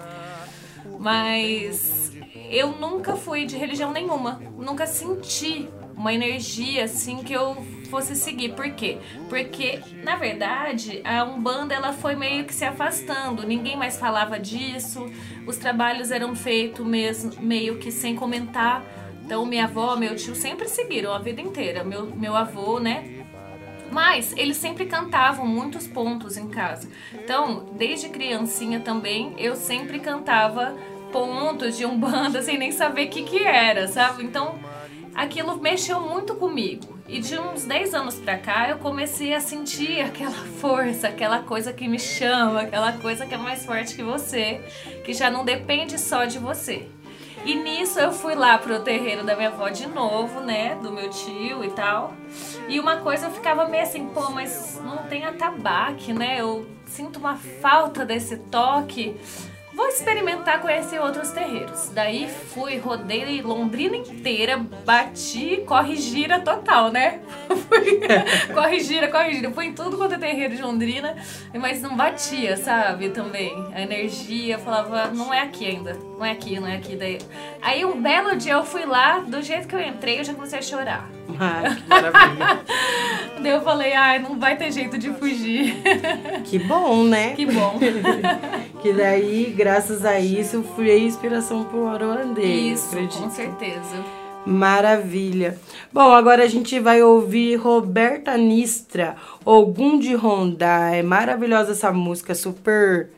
Mas 0.98 2.12
eu 2.50 2.72
nunca 2.72 3.16
fui 3.16 3.46
de 3.46 3.58
religião 3.58 3.92
nenhuma, 3.92 4.42
nunca 4.58 4.88
senti 4.88 5.68
uma 5.98 6.14
energia 6.14 6.84
assim 6.84 7.24
que 7.24 7.34
eu 7.34 7.56
fosse 7.90 8.16
seguir. 8.16 8.54
Por 8.54 8.70
quê? 8.72 9.00
Porque 9.28 9.80
na 10.04 10.16
verdade 10.16 11.02
a 11.04 11.24
Umbanda 11.24 11.74
ela 11.74 11.92
foi 11.92 12.16
meio 12.16 12.46
que 12.46 12.54
se 12.54 12.64
afastando, 12.64 13.46
ninguém 13.46 13.76
mais 13.76 13.98
falava 13.98 14.40
disso, 14.40 15.06
os 15.46 15.58
trabalhos 15.58 16.12
eram 16.12 16.36
feitos 16.36 16.86
mesmo 16.86 17.32
meio 17.42 17.78
que 17.78 17.92
sem 17.92 18.16
comentar. 18.16 18.84
Então 19.26 19.46
minha 19.46 19.66
avó, 19.66 19.96
meu 19.96 20.16
tio 20.16 20.36
sempre 20.36 20.70
seguiram 20.70 21.12
a 21.12 21.20
vida 21.20 21.42
inteira, 21.42 21.84
meu, 21.84 22.06
meu 22.06 22.36
avô, 22.36 22.80
né? 22.80 23.26
Mas 23.92 24.34
eles 24.38 24.58
sempre 24.58 24.86
cantavam 24.86 25.48
muitos 25.48 25.88
pontos 25.88 26.38
em 26.38 26.50
casa. 26.50 26.90
Então, 27.14 27.66
desde 27.78 28.10
criancinha 28.10 28.82
também, 28.82 29.34
eu 29.38 29.56
sempre 29.56 30.00
cantava 30.00 30.76
pontos 31.12 31.78
de 31.78 31.86
umbanda 31.86 32.42
sem 32.44 32.58
nem 32.58 32.72
saber 32.72 33.08
o 33.08 33.10
que, 33.10 33.24
que 33.24 33.42
era, 33.42 33.88
sabe? 33.88 34.24
Então, 34.24 34.60
aquilo 35.18 35.60
mexeu 35.60 36.00
muito 36.00 36.36
comigo. 36.36 37.00
E 37.08 37.20
de 37.20 37.40
uns 37.40 37.66
10 37.66 37.96
anos 37.96 38.16
pra 38.16 38.38
cá, 38.38 38.70
eu 38.70 38.78
comecei 38.78 39.34
a 39.34 39.40
sentir 39.40 40.02
aquela 40.02 40.32
força, 40.62 41.08
aquela 41.08 41.40
coisa 41.40 41.74
que 41.74 41.88
me 41.88 41.98
chama, 41.98 42.62
aquela 42.62 42.94
coisa 42.94 43.26
que 43.26 43.34
é 43.34 43.38
mais 43.38 43.66
forte 43.66 43.96
que 43.96 44.04
você, 44.04 44.62
que 45.04 45.14
já 45.14 45.32
não 45.32 45.44
depende 45.44 46.00
só 46.00 46.26
de 46.26 46.38
você. 46.38 46.88
E 47.44 47.56
nisso 47.56 48.00
eu 48.00 48.12
fui 48.12 48.36
lá 48.36 48.58
pro 48.58 48.82
terreiro 48.82 49.24
da 49.24 49.36
minha 49.36 49.48
avó 49.48 49.70
de 49.70 49.88
novo, 49.88 50.42
né? 50.42 50.76
Do 50.76 50.92
meu 50.92 51.10
tio 51.10 51.64
e 51.64 51.70
tal. 51.72 52.14
E 52.68 52.80
uma 52.80 52.98
coisa 52.98 53.28
eu 53.28 53.32
ficava 53.32 53.68
meio 53.68 53.84
assim, 53.84 54.08
pô, 54.08 54.30
mas 54.32 54.80
não 54.84 54.98
tem 55.08 55.24
atabaque, 55.24 56.12
né? 56.14 56.42
Eu 56.42 56.68
sinto 56.86 57.20
uma 57.20 57.38
falta 57.38 58.06
desse 58.06 58.38
toque. 58.38 59.16
Vou 59.78 59.90
experimentar 59.90 60.60
conhecer 60.60 61.00
outros 61.00 61.30
terreiros. 61.30 61.92
Daí 61.94 62.28
fui, 62.28 62.80
rodei 62.80 63.44
Londrina 63.44 63.96
inteira, 63.96 64.58
bati, 64.58 65.64
corre 65.68 65.96
gira 65.96 66.40
total, 66.40 66.92
né? 66.92 67.20
Fui, 67.70 68.00
corre 68.56 68.80
gira, 68.80 69.08
corre 69.08 69.34
gira. 69.34 69.52
Fui 69.52 69.66
em 69.66 69.74
tudo 69.74 69.96
quanto 69.96 70.16
é 70.16 70.18
terreiro 70.18 70.56
de 70.56 70.64
Londrina, 70.64 71.16
mas 71.54 71.80
não 71.80 71.96
batia, 71.96 72.58
sabe? 72.58 73.10
Também. 73.10 73.54
A 73.72 73.82
energia, 73.82 74.58
falava, 74.58 75.12
não 75.14 75.32
é 75.32 75.42
aqui 75.42 75.68
ainda. 75.68 75.94
Não 75.94 76.26
é 76.26 76.32
aqui, 76.32 76.60
não 76.60 76.68
é 76.68 76.78
aqui. 76.78 76.96
Daí... 76.96 77.20
Aí 77.62 77.86
um 77.86 78.02
belo 78.02 78.36
dia 78.36 78.54
eu 78.54 78.66
fui 78.66 78.84
lá, 78.84 79.20
do 79.20 79.44
jeito 79.44 79.68
que 79.68 79.76
eu 79.76 79.82
entrei, 79.82 80.20
eu 80.20 80.24
já 80.24 80.34
comecei 80.34 80.58
a 80.58 80.62
chorar. 80.64 81.08
Ah, 81.40 81.76
que 81.76 81.88
maravilha. 81.88 82.62
Daí 83.42 83.52
eu 83.52 83.62
falei, 83.62 83.94
ai, 83.94 84.18
não 84.18 84.40
vai 84.40 84.56
ter 84.56 84.72
jeito 84.72 84.98
de 84.98 85.12
fugir. 85.12 85.76
que 86.46 86.58
bom, 86.58 87.04
né? 87.04 87.36
Que 87.36 87.46
bom. 87.46 87.78
Que 88.82 88.94
daí, 88.94 89.54
graças 89.56 90.06
a 90.06 90.20
isso, 90.20 90.64
fui 90.76 90.90
a 90.90 90.98
inspiração 90.98 91.64
pro 91.64 91.88
Aruandê. 91.88 92.46
Isso, 92.46 92.88
acredito. 92.88 93.22
com 93.22 93.30
certeza. 93.30 94.04
Maravilha. 94.46 95.60
Bom, 95.92 96.14
agora 96.14 96.44
a 96.44 96.48
gente 96.48 96.80
vai 96.80 97.04
ouvir 97.04 97.56
Roberta 97.58 98.38
Nistra, 98.38 99.18
Ogum 99.44 100.00
de 100.00 100.16
Rondá. 100.16 100.92
É 100.92 101.04
maravilhosa 101.04 101.74
essa 101.74 101.92
música, 101.92 102.34
super 102.34 103.10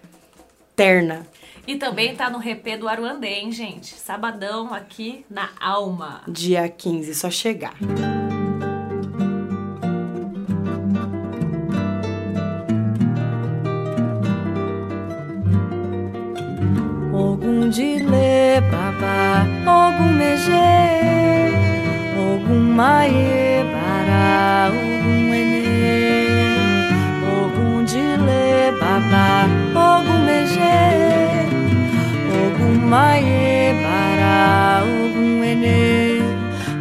terna. 0.76 1.28
E 1.68 1.76
também 1.76 2.16
tá 2.16 2.32
no 2.32 2.40
repê 2.40 2.78
do 2.78 2.88
Aruandê, 2.88 3.28
hein, 3.28 3.52
gente? 3.52 3.94
Sabadão 3.94 4.74
aqui 4.74 5.24
na 5.30 5.50
Alma. 5.60 6.24
Dia 6.28 6.68
15, 6.68 7.14
só 7.14 7.30
chegar. 7.30 7.76
Ogum 7.80 8.19
de 17.70 18.00
lê, 18.00 18.60
babá, 18.62 19.46
ogum 19.66 20.14
megê, 20.14 21.54
ogum 22.18 22.74
maê, 22.74 23.64
bará, 23.74 24.72
ogum 24.72 25.34
enê. 25.34 25.66
Ogum 27.38 27.84
de 27.86 28.18
lê, 28.26 28.72
babá, 28.82 29.46
ogum 29.76 30.20
megê, 30.26 30.82
ogum 32.42 32.88
maê, 32.88 33.74
bará, 33.84 34.84
ogum 34.84 35.44
enê. 35.44 36.22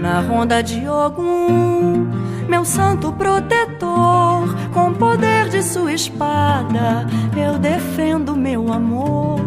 Na 0.01 0.21
ronda 0.21 0.63
de 0.63 0.89
ogum, 0.89 2.09
meu 2.49 2.65
santo 2.65 3.13
protetor, 3.13 4.55
com 4.73 4.93
poder 4.95 5.49
de 5.49 5.63
sua 5.63 5.93
espada, 5.93 7.07
eu 7.37 7.59
defendo 7.59 8.37
meu 8.37 8.73
amor 8.73 9.39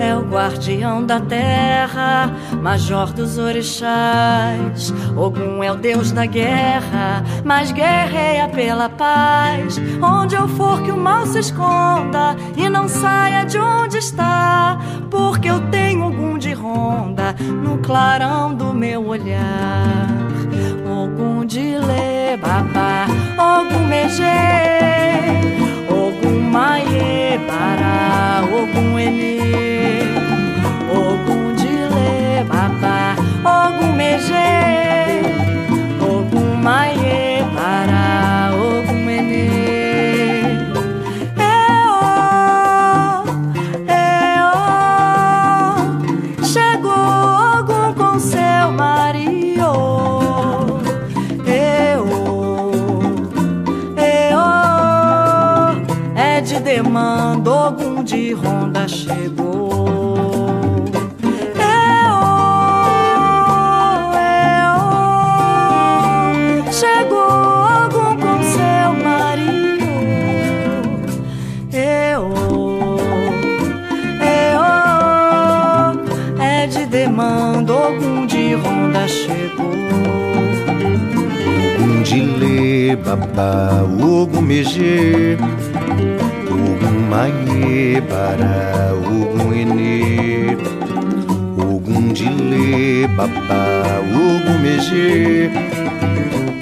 é 0.00 0.16
o 0.16 0.22
guardião 0.22 1.04
da 1.04 1.20
terra, 1.20 2.34
major 2.62 3.12
dos 3.12 3.36
orixás. 3.36 4.92
Ogum 5.14 5.62
é 5.62 5.70
o 5.70 5.76
deus 5.76 6.10
da 6.10 6.24
guerra, 6.24 7.22
mas 7.44 7.70
guerreia 7.70 8.48
pela 8.48 8.88
paz. 8.88 9.78
Onde 10.02 10.34
eu 10.34 10.48
for 10.48 10.82
que 10.82 10.90
o 10.90 10.96
mal 10.96 11.26
se 11.26 11.40
esconda 11.40 12.34
e 12.56 12.68
não 12.68 12.88
saia 12.88 13.44
de 13.44 13.58
onde 13.58 13.98
está, 13.98 14.78
porque 15.10 15.50
eu 15.50 15.60
tenho 15.70 16.06
Ogum 16.06 16.38
de 16.38 16.54
ronda 16.54 17.34
no 17.62 17.78
clarão 17.78 18.54
do 18.54 18.72
meu 18.72 19.06
olhar. 19.06 20.29
Ogum 21.20 21.46
de 21.46 21.76
lebaba, 21.78 23.06
Ogum 23.36 23.84
megê, 23.88 24.24
Ogum 25.90 26.40
maie 26.50 27.38
para 27.46 28.40
Ogum 28.50 28.98
ene, 28.98 29.36
Ogum 30.88 31.54
de 31.60 31.74
lebaba, 31.94 33.16
Ogum 33.44 33.92
megê, 33.96 35.20
Ogum 36.00 36.56
maie 36.62 36.89
de 77.20 77.26
demanda, 77.26 77.72
Ogum 77.72 78.26
de 78.26 78.54
ronda 78.54 79.06
chegou. 79.08 79.70
Ogum 81.46 82.02
de 82.02 82.20
lê, 82.20 82.96
babá, 82.96 83.82
Ogum 84.02 84.42
megê, 84.42 85.36
Ogum 86.50 87.00
maie, 87.10 88.00
bará, 88.00 88.92
Ogum 88.94 89.52
enê. 89.52 90.56
Ogum 91.58 92.12
de 92.12 92.28
lê, 92.28 93.06
babá, 93.08 94.00
Ogum 94.12 94.58
megê, 94.62 95.50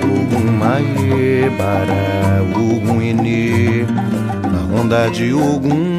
Ogum 0.03 0.53
maie, 0.59 1.51
bará, 1.51 2.43
Ogum 2.55 3.01
enê. 3.03 3.85
Na 4.51 4.81
onda 4.81 5.09
de 5.11 5.33
Ogum, 5.33 5.98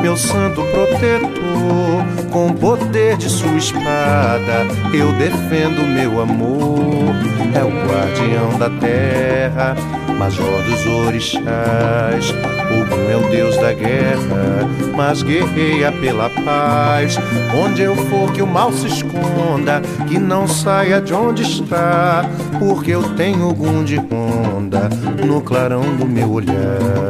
meu 0.00 0.16
santo 0.16 0.62
protetor, 0.62 2.28
com 2.30 2.48
o 2.48 2.54
poder 2.54 3.16
de 3.16 3.28
sua 3.28 3.56
espada, 3.56 4.66
eu 4.92 5.12
defendo 5.12 5.86
meu 5.86 6.20
amor. 6.20 7.14
É 7.54 7.64
o 7.64 7.70
guardião 7.88 8.58
da 8.58 8.70
terra, 8.70 9.74
major 10.18 10.62
dos 10.62 10.86
orixás. 10.86 12.34
Ogum 12.70 13.10
é 13.10 13.16
o 13.16 13.30
deus 13.30 13.56
da 13.56 13.72
guerra, 13.72 14.68
mas 14.94 15.22
guerreia 15.22 15.90
pela 15.90 16.28
paz. 16.28 17.16
Onde 17.64 17.82
eu 17.82 17.96
for 17.96 18.30
que 18.32 18.42
o 18.42 18.46
mal 18.46 18.72
se 18.72 18.86
esconda, 18.86 19.80
que 20.06 20.18
não 20.18 20.46
saia 20.46 21.00
de 21.00 21.14
onde 21.14 21.42
está, 21.42 22.24
porque 22.58 22.90
eu 22.90 23.02
tenho 23.14 23.48
Ogum 23.48 23.82
de 23.84 23.96
ronda 23.96 24.88
no 25.26 25.40
clarão 25.40 25.96
do 25.96 26.06
meu 26.06 26.30
olhar. 26.30 27.07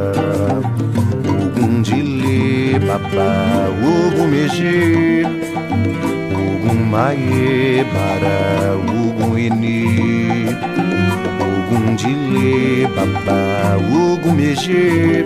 Ogum 11.69 11.95
de 11.95 12.07
lê, 12.07 12.87
babá, 12.87 13.77
Ogum 13.77 14.33
megê, 14.33 15.25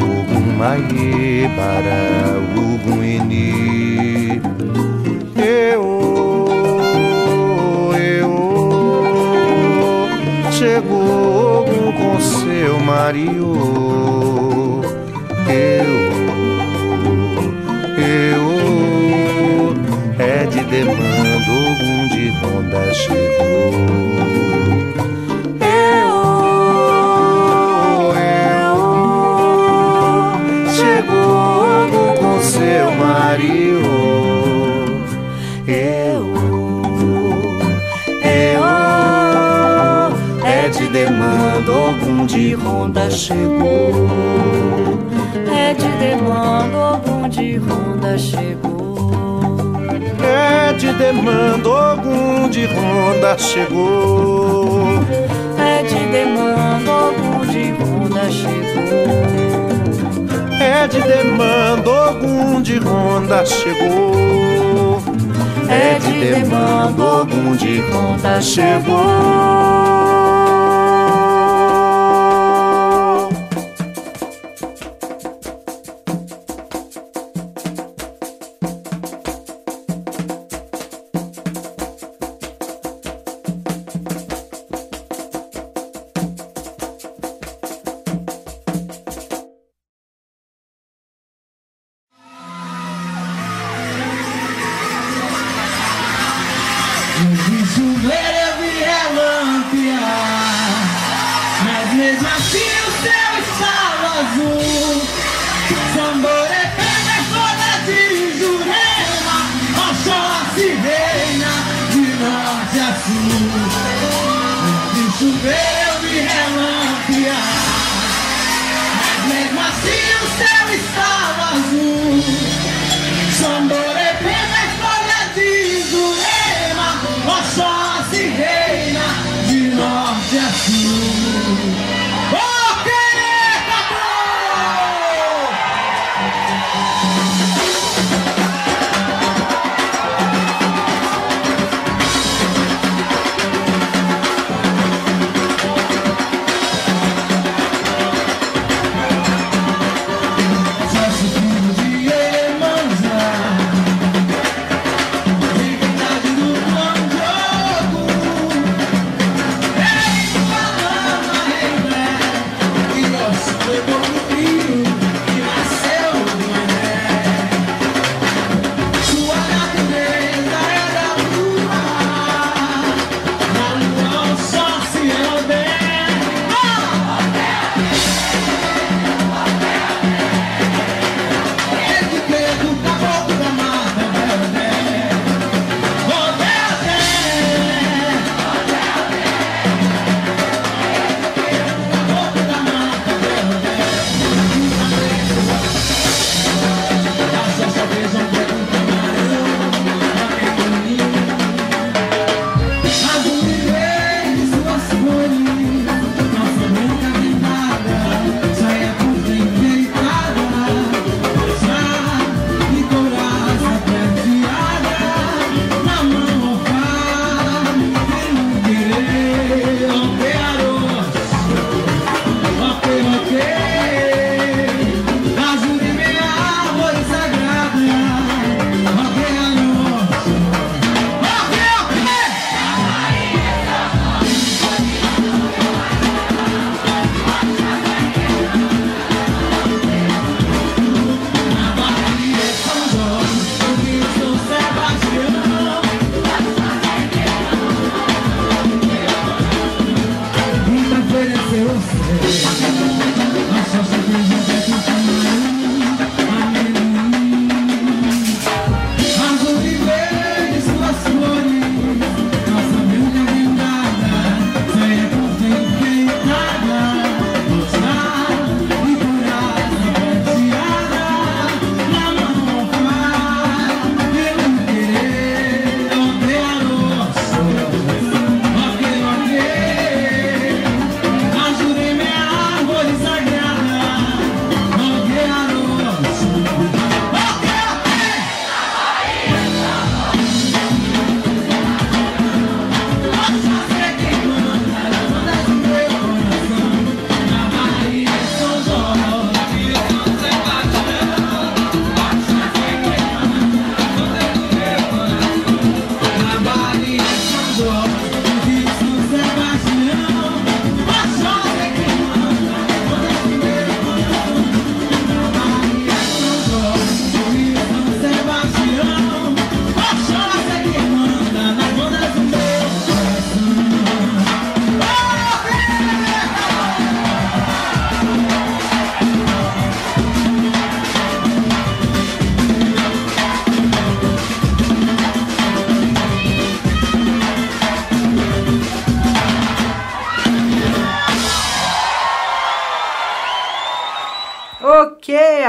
Ogum 0.00 0.56
maie, 0.56 1.48
bará, 1.56 2.38
Ogum 2.56 3.02
eni. 3.02 4.40
Eu, 5.36 6.46
eu, 7.98 8.32
chegou 10.52 11.64
com 11.98 12.20
seu 12.20 12.78
marido. 12.80 14.45
Chegou. 23.06 23.70
Eu, 25.60 26.16
eu, 28.62 28.76
chegou 30.74 32.14
com 32.18 32.34
seu 32.42 32.86
marido. 32.92 33.94
Eu, 35.68 36.22
eu, 38.22 38.64
é 40.44 40.68
de 40.68 40.86
demanda, 40.88 41.72
Ogum 41.72 42.26
de 42.26 42.54
ronda 42.54 43.10
chegou. 43.10 44.08
É 45.56 45.74
de 45.74 45.88
demanda, 45.98 46.76
Ogum 46.94 47.28
de 47.28 47.56
ronda 47.56 48.18
chegou. 48.18 48.55
É 50.76 50.78
de 50.78 50.92
demanda, 50.92 51.70
Ogum 51.70 52.50
de 52.50 52.66
ronda 52.66 53.38
chegou. 53.38 55.00
É 55.58 55.82
de 55.82 55.94
demanda, 56.12 56.92
Ogum 56.92 57.46
de 57.46 57.70
ronda 57.70 58.30
chegou. 58.30 58.92
É 60.60 60.86
de 60.86 61.00
demanda, 61.00 61.90
Ogum 62.10 62.60
de 62.60 62.76
ronda 62.76 63.46
chegou. 63.46 65.02
É 65.70 65.98
de 65.98 66.12
demanda, 66.20 67.02
Ogum 67.02 67.56
de 67.56 67.80
ronda 67.80 68.42
chegou. 68.42 70.25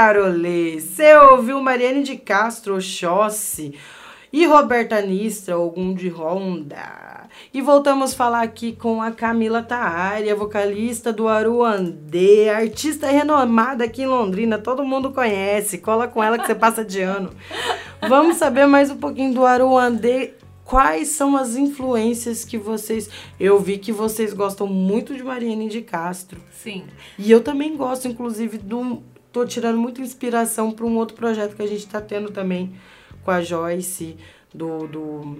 Parolê. 0.08 0.80
Você 0.80 1.14
ouviu 1.16 1.60
Mariane 1.60 2.02
de 2.02 2.16
Castro, 2.16 2.76
Oxóssi 2.76 3.74
e 4.32 4.46
Roberta 4.46 5.02
Nistra, 5.02 5.56
algum 5.56 5.92
de 5.92 6.08
Ronda. 6.08 7.28
E 7.52 7.60
voltamos 7.60 8.14
a 8.14 8.16
falar 8.16 8.42
aqui 8.42 8.72
com 8.72 9.02
a 9.02 9.10
Camila 9.10 9.62
Taari, 9.62 10.30
a 10.30 10.34
vocalista 10.34 11.12
do 11.12 11.28
Aruandê, 11.28 12.48
artista 12.48 13.08
renomada 13.08 13.84
aqui 13.84 14.04
em 14.04 14.06
Londrina, 14.06 14.56
todo 14.56 14.82
mundo 14.82 15.12
conhece. 15.12 15.76
Cola 15.76 16.08
com 16.08 16.24
ela 16.24 16.38
que 16.38 16.46
você 16.46 16.54
passa 16.54 16.82
de 16.82 17.02
ano. 17.02 17.28
Vamos 18.08 18.38
saber 18.38 18.66
mais 18.66 18.90
um 18.90 18.96
pouquinho 18.96 19.34
do 19.34 19.44
Aruandê. 19.44 20.32
Quais 20.64 21.08
são 21.08 21.36
as 21.36 21.54
influências 21.54 22.46
que 22.46 22.56
vocês. 22.56 23.10
Eu 23.38 23.60
vi 23.60 23.76
que 23.76 23.92
vocês 23.92 24.32
gostam 24.32 24.66
muito 24.66 25.14
de 25.14 25.22
Mariane 25.22 25.68
de 25.68 25.82
Castro. 25.82 26.40
Sim. 26.50 26.84
E 27.18 27.30
eu 27.30 27.42
também 27.42 27.76
gosto, 27.76 28.08
inclusive, 28.08 28.56
do. 28.56 29.02
Tô 29.32 29.44
tirando 29.44 29.78
muita 29.78 30.00
inspiração 30.00 30.70
para 30.70 30.86
um 30.86 30.96
outro 30.96 31.16
projeto 31.16 31.54
que 31.54 31.62
a 31.62 31.66
gente 31.66 31.86
está 31.86 32.00
tendo 32.00 32.30
também 32.30 32.74
com 33.24 33.30
a 33.30 33.42
Joyce, 33.42 34.16
do, 34.54 34.86
do 34.86 35.36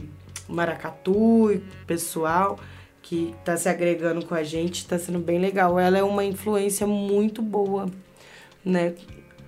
Maracatu 0.48 1.52
e 1.52 1.58
pessoal 1.86 2.58
que 3.08 3.34
está 3.40 3.56
se 3.56 3.68
agregando 3.70 4.26
com 4.26 4.34
a 4.34 4.42
gente, 4.42 4.80
está 4.80 4.98
sendo 4.98 5.18
bem 5.18 5.38
legal. 5.38 5.78
Ela 5.78 5.96
é 5.96 6.02
uma 6.02 6.22
influência 6.22 6.86
muito 6.86 7.40
boa, 7.40 7.86
né? 8.62 8.94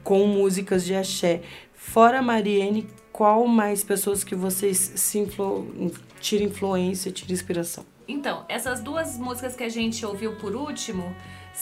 Com 0.02 0.26
músicas 0.26 0.82
de 0.82 0.94
axé. 0.94 1.42
Fora 1.74 2.20
a 2.20 2.22
Mariene, 2.22 2.88
qual 3.12 3.46
mais 3.46 3.84
pessoas 3.84 4.24
que 4.24 4.34
vocês 4.34 4.92
se 4.96 5.18
influ... 5.18 5.92
tiram 6.20 6.46
influência, 6.46 7.12
tiram 7.12 7.34
inspiração? 7.34 7.84
Então, 8.08 8.46
essas 8.48 8.80
duas 8.80 9.18
músicas 9.18 9.54
que 9.54 9.62
a 9.62 9.68
gente 9.68 10.06
ouviu 10.06 10.36
por 10.36 10.56
último 10.56 11.14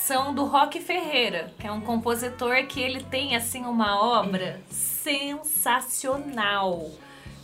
são 0.04 0.34
do 0.34 0.44
Rock 0.44 0.80
Ferreira, 0.80 1.52
que 1.58 1.66
é 1.66 1.72
um 1.72 1.80
compositor 1.80 2.66
que 2.66 2.80
ele 2.80 3.02
tem 3.02 3.34
assim 3.36 3.64
uma 3.64 4.00
obra 4.00 4.60
sensacional 4.70 6.90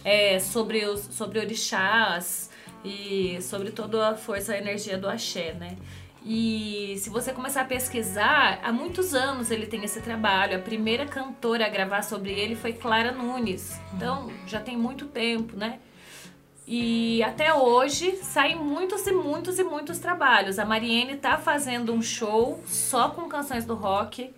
é, 0.04 0.38
sobre 0.38 0.86
os 0.86 1.00
sobre 1.00 1.38
orixás 1.38 2.50
e 2.84 3.38
sobre 3.42 3.70
toda 3.70 4.10
a 4.10 4.16
força 4.16 4.56
e 4.56 4.60
energia 4.60 4.96
do 4.96 5.08
axé, 5.08 5.52
né? 5.54 5.76
E 6.24 6.96
se 6.98 7.10
você 7.10 7.32
começar 7.32 7.62
a 7.62 7.66
pesquisar, 7.66 8.60
há 8.62 8.72
muitos 8.72 9.14
anos 9.14 9.50
ele 9.50 9.66
tem 9.66 9.84
esse 9.84 10.00
trabalho. 10.00 10.56
A 10.56 10.60
primeira 10.60 11.04
cantora 11.04 11.66
a 11.66 11.68
gravar 11.68 12.02
sobre 12.02 12.32
ele 12.32 12.56
foi 12.56 12.72
Clara 12.72 13.12
Nunes. 13.12 13.78
Então, 13.92 14.32
já 14.46 14.58
tem 14.58 14.74
muito 14.74 15.04
tempo, 15.06 15.54
né? 15.54 15.80
E 16.66 17.22
até 17.22 17.52
hoje 17.52 18.16
saem 18.22 18.56
muitos 18.56 19.06
e 19.06 19.12
muitos 19.12 19.58
e 19.58 19.64
muitos 19.64 19.98
trabalhos. 19.98 20.58
A 20.58 20.64
Mariene 20.64 21.16
tá 21.16 21.36
fazendo 21.36 21.92
um 21.92 22.00
show 22.00 22.62
só 22.66 23.10
com 23.10 23.28
canções 23.28 23.66
do 23.66 23.74
rock. 23.74 24.32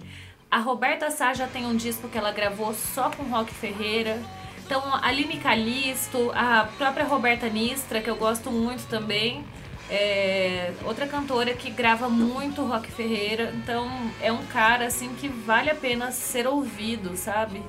A 0.50 0.58
Roberta 0.58 1.10
Sá 1.10 1.34
já 1.34 1.46
tem 1.46 1.66
um 1.66 1.76
disco 1.76 2.08
que 2.08 2.18
ela 2.18 2.32
gravou 2.32 2.74
só 2.74 3.10
com 3.10 3.22
Rock 3.24 3.54
Ferreira. 3.54 4.20
Então, 4.64 4.82
a 4.94 5.06
Aline 5.06 5.36
Calisto, 5.36 6.32
a 6.34 6.68
própria 6.76 7.04
Roberta 7.04 7.48
Nistra, 7.48 8.00
que 8.00 8.10
eu 8.10 8.16
gosto 8.16 8.50
muito 8.50 8.88
também. 8.88 9.44
É 9.88 10.72
outra 10.84 11.06
cantora 11.06 11.54
que 11.54 11.70
grava 11.70 12.08
muito 12.08 12.64
Rock 12.64 12.90
Ferreira. 12.90 13.52
Então, 13.54 13.88
é 14.20 14.32
um 14.32 14.44
cara 14.46 14.86
assim 14.86 15.14
que 15.14 15.28
vale 15.28 15.70
a 15.70 15.74
pena 15.76 16.10
ser 16.10 16.48
ouvido, 16.48 17.16
sabe? 17.16 17.62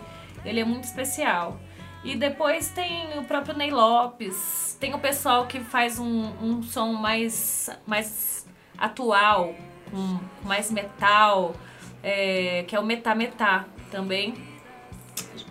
Ele 0.44 0.60
é 0.60 0.66
muito 0.66 0.86
especial. 0.86 1.60
E 2.08 2.16
depois 2.16 2.70
tem 2.70 3.20
o 3.20 3.24
próprio 3.26 3.54
Ney 3.54 3.70
Lopes. 3.70 4.78
Tem 4.80 4.94
o 4.94 4.98
pessoal 5.00 5.46
que 5.46 5.60
faz 5.60 6.00
um, 6.00 6.32
um 6.42 6.64
som 6.64 6.94
mais, 6.94 7.70
mais 7.86 8.48
atual, 8.78 9.54
com 9.92 10.18
mais 10.48 10.72
metal, 10.72 11.54
é, 12.02 12.64
que 12.66 12.74
é 12.74 12.80
o 12.80 12.86
Metá 12.86 13.14
Metá 13.14 13.66
também. 13.92 14.36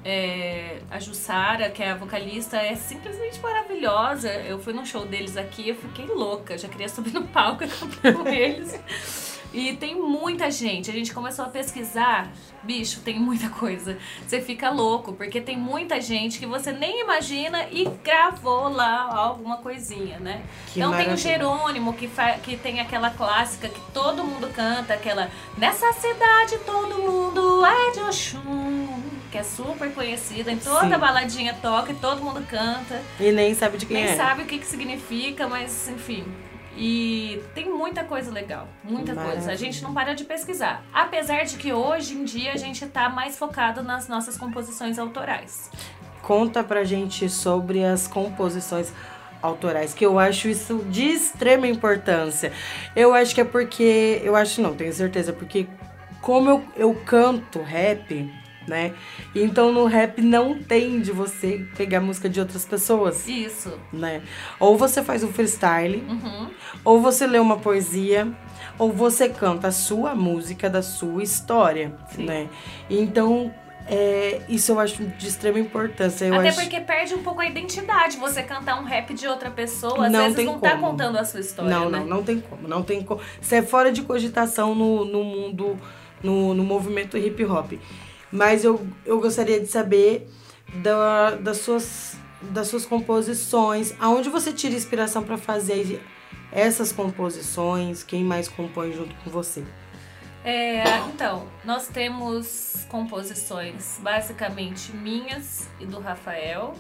É, 0.03 0.79
a 0.91 0.99
Jussara, 0.99 1.69
que 1.69 1.83
é 1.83 1.91
a 1.91 1.95
vocalista, 1.95 2.57
é 2.57 2.75
simplesmente 2.75 3.39
maravilhosa. 3.41 4.33
Eu 4.33 4.59
fui 4.59 4.73
num 4.73 4.87
show 4.87 5.05
deles 5.05 5.37
aqui, 5.37 5.69
eu 5.69 5.75
fiquei 5.75 6.07
louca, 6.07 6.57
já 6.57 6.69
queria 6.69 6.89
subir 6.89 7.13
no 7.13 7.29
palco 7.29 7.65
e 7.65 7.69
com 8.15 8.27
eles. 8.27 8.81
E 9.57 9.75
tem 9.75 9.95
muita 9.95 10.51
gente. 10.51 10.91
A 10.91 10.93
gente 10.93 11.15
começou 11.15 11.47
a 11.47 11.49
pesquisar, 11.49 12.31
bicho, 12.63 13.01
tem 13.01 13.19
muita 13.19 13.49
coisa. 13.49 13.97
Você 14.29 14.43
fica 14.43 14.69
louco, 14.69 15.15
porque 15.15 15.41
tem 15.41 15.57
muita 15.57 15.99
gente 15.99 16.39
que 16.39 16.45
você 16.45 16.73
nem 16.73 17.01
imagina 17.01 17.67
e 17.73 17.89
gravou 18.05 18.69
lá 18.69 19.09
alguma 19.17 19.57
coisinha, 19.57 20.19
né? 20.19 20.43
Que 20.75 20.81
então 20.81 20.91
tem 20.91 21.07
o 21.07 21.09
maravilha. 21.09 21.17
Jerônimo, 21.17 21.95
que, 21.95 22.11
que 22.43 22.59
tem 22.59 22.81
aquela 22.81 23.09
clássica 23.09 23.71
que 23.71 23.81
todo 23.95 24.23
mundo 24.23 24.47
canta, 24.55 24.93
aquela 24.93 25.31
Nessa 25.57 25.91
cidade 25.95 26.59
todo 26.67 26.99
mundo 26.99 27.65
é 27.65 27.93
de 27.93 28.01
Oxum, 28.01 28.89
que 29.33 29.39
é 29.39 29.43
super 29.43 29.91
conhecida, 29.95 30.53
em 30.53 30.59
toda 30.59 30.95
Sim. 30.95 30.99
baladinha 30.99 31.57
toca 31.63 31.93
e 31.93 31.95
todo 31.95 32.23
mundo 32.23 32.47
canta. 32.47 33.01
E 33.19 33.33
nem 33.33 33.55
sabe 33.55 33.79
de 33.79 33.87
quem 33.87 33.97
Nem 33.97 34.13
é. 34.13 34.17
sabe 34.17 34.43
o 34.43 34.45
que, 34.45 34.59
que 34.59 34.67
significa, 34.67 35.49
mas 35.49 35.89
enfim. 35.89 36.27
E 36.77 37.43
tem 37.55 37.71
muita 37.71 38.05
coisa 38.05 38.31
legal, 38.31 38.69
muita 38.85 39.15
coisa. 39.15 39.31
A 39.31 39.35
Maravilha. 39.35 39.57
gente 39.57 39.83
não 39.83 39.95
para 39.95 40.15
de 40.15 40.25
pesquisar. 40.25 40.83
Apesar 40.93 41.45
de 41.45 41.57
que 41.57 41.73
hoje 41.73 42.15
em 42.15 42.25
dia 42.25 42.53
a 42.53 42.57
gente 42.57 42.85
tá 42.87 43.09
mais 43.09 43.39
focado 43.39 43.83
nas 43.83 44.09
nossas 44.09 44.37
composições 44.37 44.99
autorais. 44.99 45.71
Conta 46.23 46.63
pra 46.63 46.85
gente 46.85 47.29
sobre 47.31 47.83
as 47.83 48.07
composições 48.07 48.93
autorais, 49.41 49.95
que 49.95 50.05
eu 50.05 50.19
acho 50.19 50.49
isso 50.49 50.85
de 50.91 51.05
extrema 51.05 51.67
importância. 51.67 52.53
Eu 52.95 53.15
acho 53.15 53.35
que 53.35 53.41
é 53.41 53.45
porque. 53.45 54.21
Eu 54.23 54.37
acho 54.37 54.61
não, 54.61 54.75
tenho 54.75 54.93
certeza, 54.93 55.33
porque 55.33 55.67
como 56.21 56.51
eu, 56.51 56.65
eu 56.77 56.95
canto 57.07 57.63
rap, 57.63 58.31
né? 58.67 58.93
Então 59.35 59.73
no 59.73 59.85
rap 59.87 60.21
não 60.21 60.63
tem 60.63 61.01
de 61.01 61.13
você 61.13 61.65
pegar 61.77 62.01
música 62.01 62.29
de 62.29 62.41
outras 62.41 62.65
pessoas, 62.65 63.27
Isso. 63.29 63.73
né? 63.93 64.23
Ou 64.59 64.77
você 64.77 65.03
faz 65.03 65.23
um 65.23 65.33
freestyle, 65.33 66.03
Uhum. 66.09 66.51
ou 66.85 67.01
você 67.01 67.27
lê 67.27 67.39
uma 67.39 67.59
poesia, 67.59 68.29
ou 68.79 68.93
você 68.93 69.29
canta 69.29 69.69
a 69.69 69.73
sua 69.73 70.15
música 70.15 70.69
da 70.69 70.83
sua 70.83 71.23
história, 71.23 71.95
Sim. 72.15 72.25
né? 72.25 72.49
Então, 72.91 73.53
é, 73.89 74.43
isso 74.49 74.73
eu 74.73 74.81
acho 74.81 75.05
de 75.05 75.29
extrema 75.29 75.61
importância. 75.61 76.25
Eu 76.25 76.35
Até 76.35 76.49
acho... 76.49 76.61
porque 76.61 76.81
perde 76.81 77.15
um 77.15 77.23
pouco 77.23 77.41
a 77.41 77.47
identidade. 77.47 78.17
Você 78.17 78.43
cantar 78.43 78.81
um 78.81 78.85
rap 78.85 79.15
de 79.15 79.29
outra 79.29 79.49
pessoa, 79.49 80.07
às 80.07 80.13
Não 80.13 80.25
vezes 80.25 80.45
não 80.45 80.59
tá 80.59 80.73
como. 80.73 80.89
contando 80.91 81.17
a 81.17 81.25
sua 81.25 81.39
história, 81.41 81.71
Não, 81.71 81.89
né? 81.89 82.01
não, 82.01 82.07
não 82.07 82.23
tem 82.25 82.41
como, 82.41 82.67
não 82.67 82.83
tem 82.83 83.01
como. 83.03 83.21
Isso 83.41 83.55
é 83.55 83.63
fora 83.63 83.93
de 83.93 84.03
cogitação 84.03 84.75
no, 84.75 85.05
no 85.05 85.23
mundo, 85.23 85.79
no, 86.23 86.53
no 86.53 86.65
movimento 86.65 87.17
hip 87.17 87.45
hop. 87.45 87.75
Mas 88.31 88.65
eu, 88.65 88.87
eu 89.05 89.21
gostaria 89.21 89.61
de 89.61 89.67
saber 89.67 90.29
da, 90.83 91.33
das, 91.33 91.59
suas, 91.59 92.17
das 92.43 92.69
suas 92.69 92.85
composições, 92.85 93.95
aonde 93.99 94.29
você 94.29 94.53
tira 94.53 94.75
inspiração 94.75 95.23
para 95.23 95.39
fazer 95.39 96.03
essas 96.53 96.93
composições, 96.93 98.03
quem 98.03 98.25
mais 98.25 98.49
compõe 98.49 98.93
junto 98.93 99.15
com 99.17 99.31
você? 99.31 99.65
É, 100.45 100.85
então, 101.09 101.49
nós 101.65 101.89
temos 101.89 102.87
composições 102.89 103.99
basicamente 104.01 104.93
minhas 104.93 105.69
e 105.81 105.87
do 105.87 105.99
Rafael, 105.99 106.75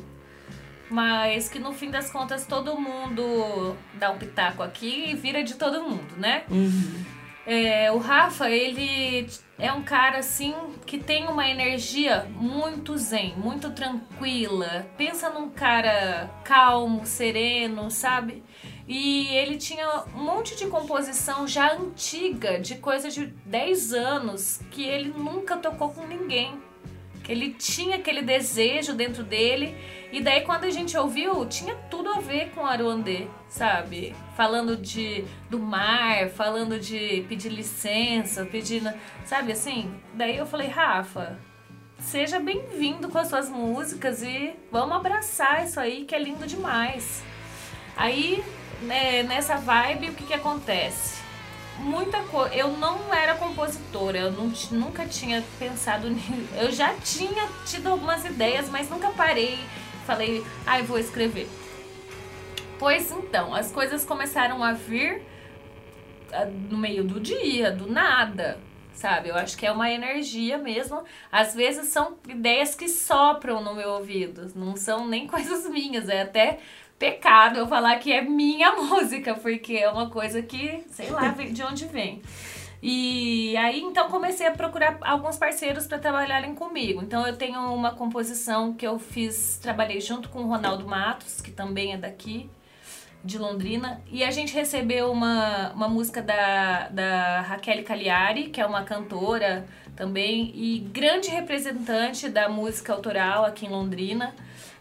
mas 0.88 1.48
que 1.48 1.58
no 1.58 1.72
fim 1.72 1.90
das 1.90 2.08
contas 2.08 2.46
todo 2.46 2.78
mundo 2.78 3.76
dá 3.94 4.12
um 4.12 4.18
pitaco 4.18 4.62
aqui 4.62 5.10
e 5.10 5.14
vira 5.16 5.42
de 5.42 5.54
todo 5.54 5.82
mundo, 5.82 6.16
né? 6.16 6.44
É, 7.44 7.90
o 7.90 7.98
Rafa, 7.98 8.48
ele 8.48 9.28
é 9.58 9.72
um 9.72 9.82
cara 9.82 10.18
assim 10.18 10.54
que 10.84 10.98
tem 10.98 11.26
uma 11.26 11.48
energia 11.48 12.26
muito 12.30 12.96
zen, 12.98 13.34
muito 13.36 13.70
tranquila. 13.70 14.86
Pensa 14.96 15.30
num 15.30 15.48
cara 15.48 16.30
calmo, 16.44 17.06
sereno, 17.06 17.90
sabe? 17.90 18.42
E 18.86 19.28
ele 19.28 19.56
tinha 19.56 20.04
um 20.14 20.22
monte 20.22 20.56
de 20.56 20.66
composição 20.66 21.46
já 21.46 21.72
antiga, 21.72 22.60
de 22.60 22.76
coisa 22.76 23.10
de 23.10 23.26
10 23.26 23.94
anos, 23.94 24.60
que 24.70 24.84
ele 24.84 25.08
nunca 25.08 25.56
tocou 25.56 25.88
com 25.90 26.06
ninguém. 26.06 26.65
Ele 27.28 27.50
tinha 27.50 27.96
aquele 27.96 28.22
desejo 28.22 28.94
dentro 28.94 29.22
dele. 29.22 29.76
E 30.12 30.20
daí 30.20 30.42
quando 30.42 30.64
a 30.64 30.70
gente 30.70 30.96
ouviu, 30.96 31.46
tinha 31.46 31.74
tudo 31.90 32.08
a 32.10 32.20
ver 32.20 32.50
com 32.50 32.64
Aruandê, 32.64 33.26
sabe? 33.48 34.14
Falando 34.36 34.76
de 34.76 35.24
do 35.50 35.58
mar, 35.58 36.28
falando 36.30 36.78
de 36.78 37.24
pedir 37.28 37.48
licença, 37.48 38.44
pedindo, 38.44 38.92
sabe 39.24 39.52
assim? 39.52 39.92
Daí 40.14 40.36
eu 40.36 40.46
falei, 40.46 40.68
Rafa, 40.68 41.38
seja 41.98 42.38
bem-vindo 42.38 43.08
com 43.08 43.18
as 43.18 43.28
suas 43.28 43.48
músicas 43.48 44.22
e 44.22 44.54
vamos 44.70 44.96
abraçar 44.96 45.64
isso 45.64 45.80
aí 45.80 46.04
que 46.04 46.14
é 46.14 46.18
lindo 46.18 46.46
demais. 46.46 47.22
Aí, 47.96 48.44
né, 48.82 49.22
nessa 49.22 49.56
vibe, 49.56 50.10
o 50.10 50.14
que 50.14 50.24
que 50.26 50.34
acontece? 50.34 51.25
Muita 51.78 52.22
coisa. 52.24 52.54
Eu 52.54 52.68
não 52.76 53.12
era 53.12 53.34
compositora, 53.34 54.18
eu 54.18 54.32
não 54.32 54.52
nunca 54.70 55.06
tinha 55.06 55.44
pensado 55.58 56.08
nisso. 56.10 56.32
Eu 56.56 56.72
já 56.72 56.94
tinha 56.94 57.48
tido 57.64 57.88
algumas 57.88 58.24
ideias, 58.24 58.68
mas 58.68 58.88
nunca 58.88 59.10
parei. 59.10 59.58
Falei, 60.06 60.44
ai, 60.66 60.82
vou 60.82 60.98
escrever. 60.98 61.48
Pois 62.78 63.10
então, 63.10 63.54
as 63.54 63.72
coisas 63.72 64.04
começaram 64.04 64.62
a 64.62 64.72
vir 64.72 65.22
ah, 66.32 66.44
no 66.44 66.76
meio 66.76 67.02
do 67.04 67.18
dia, 67.18 67.70
do 67.70 67.90
nada, 67.90 68.58
sabe? 68.92 69.28
Eu 69.28 69.36
acho 69.36 69.56
que 69.56 69.66
é 69.66 69.72
uma 69.72 69.90
energia 69.90 70.58
mesmo. 70.58 71.02
Às 71.30 71.54
vezes 71.54 71.88
são 71.88 72.18
ideias 72.28 72.74
que 72.74 72.88
sopram 72.88 73.62
no 73.62 73.74
meu 73.74 73.90
ouvido, 73.90 74.52
não 74.54 74.76
são 74.76 75.06
nem 75.06 75.26
coisas 75.28 75.68
minhas, 75.68 76.08
é 76.08 76.22
até 76.22 76.58
pecado 76.98 77.58
eu 77.58 77.66
falar 77.66 77.96
que 77.98 78.12
é 78.12 78.22
minha 78.22 78.72
música, 78.76 79.34
porque 79.34 79.74
é 79.74 79.90
uma 79.90 80.10
coisa 80.10 80.42
que, 80.42 80.84
sei 80.90 81.10
lá, 81.10 81.28
de 81.28 81.62
onde 81.62 81.86
vem. 81.86 82.22
E 82.82 83.56
aí 83.56 83.80
então 83.80 84.08
comecei 84.08 84.46
a 84.46 84.50
procurar 84.50 84.98
alguns 85.00 85.36
parceiros 85.36 85.86
para 85.86 85.98
trabalharem 85.98 86.54
comigo. 86.54 87.02
Então 87.02 87.26
eu 87.26 87.36
tenho 87.36 87.58
uma 87.74 87.92
composição 87.92 88.74
que 88.74 88.86
eu 88.86 88.98
fiz, 88.98 89.58
trabalhei 89.60 90.00
junto 90.00 90.28
com 90.28 90.40
o 90.40 90.46
Ronaldo 90.46 90.86
Matos, 90.86 91.40
que 91.40 91.50
também 91.50 91.94
é 91.94 91.96
daqui 91.96 92.48
de 93.24 93.38
Londrina, 93.38 94.00
e 94.08 94.22
a 94.22 94.30
gente 94.30 94.54
recebeu 94.54 95.10
uma, 95.10 95.72
uma 95.72 95.88
música 95.88 96.22
da, 96.22 96.88
da 96.88 97.40
Raquel 97.40 97.82
Cagliari, 97.82 98.50
que 98.50 98.60
é 98.60 98.66
uma 98.66 98.84
cantora 98.84 99.66
também 99.96 100.52
e 100.54 100.78
grande 100.78 101.28
representante 101.28 102.28
da 102.28 102.48
música 102.48 102.92
autoral 102.92 103.44
aqui 103.44 103.66
em 103.66 103.68
Londrina. 103.68 104.32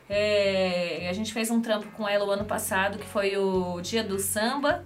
É, 0.10 1.08
a 1.10 1.14
gente 1.14 1.34
fez 1.34 1.50
um 1.50 1.62
trampo 1.62 1.88
com 1.92 2.08
ela 2.08 2.26
o 2.26 2.32
ano 2.32 2.46
passado, 2.46 2.98
que 2.98 3.06
foi 3.06 3.38
o 3.38 3.82
Dia 3.82 4.04
do 4.04 4.20
Samba, 4.20 4.84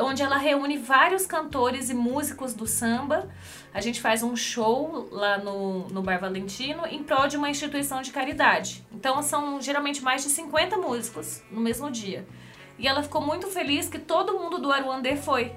onde 0.00 0.22
ela 0.22 0.36
reúne 0.36 0.76
vários 0.76 1.26
cantores 1.26 1.90
e 1.90 1.94
músicos 1.94 2.54
do 2.54 2.66
samba. 2.66 3.28
A 3.72 3.80
gente 3.80 4.00
faz 4.00 4.22
um 4.22 4.36
show 4.36 5.08
lá 5.10 5.38
no, 5.38 5.88
no 5.88 6.02
Bar 6.02 6.20
Valentino 6.20 6.86
em 6.86 7.02
prol 7.02 7.26
de 7.26 7.36
uma 7.36 7.48
instituição 7.48 8.02
de 8.02 8.12
caridade. 8.12 8.86
Então 8.92 9.22
são 9.22 9.60
geralmente 9.60 10.02
mais 10.02 10.22
de 10.22 10.28
50 10.28 10.76
músicos 10.76 11.42
no 11.50 11.60
mesmo 11.60 11.90
dia. 11.90 12.26
E 12.78 12.86
ela 12.86 13.02
ficou 13.02 13.20
muito 13.20 13.46
feliz 13.46 13.88
que 13.88 13.98
todo 13.98 14.38
mundo 14.38 14.58
do 14.58 14.70
Aruandê 14.70 15.16
foi, 15.16 15.52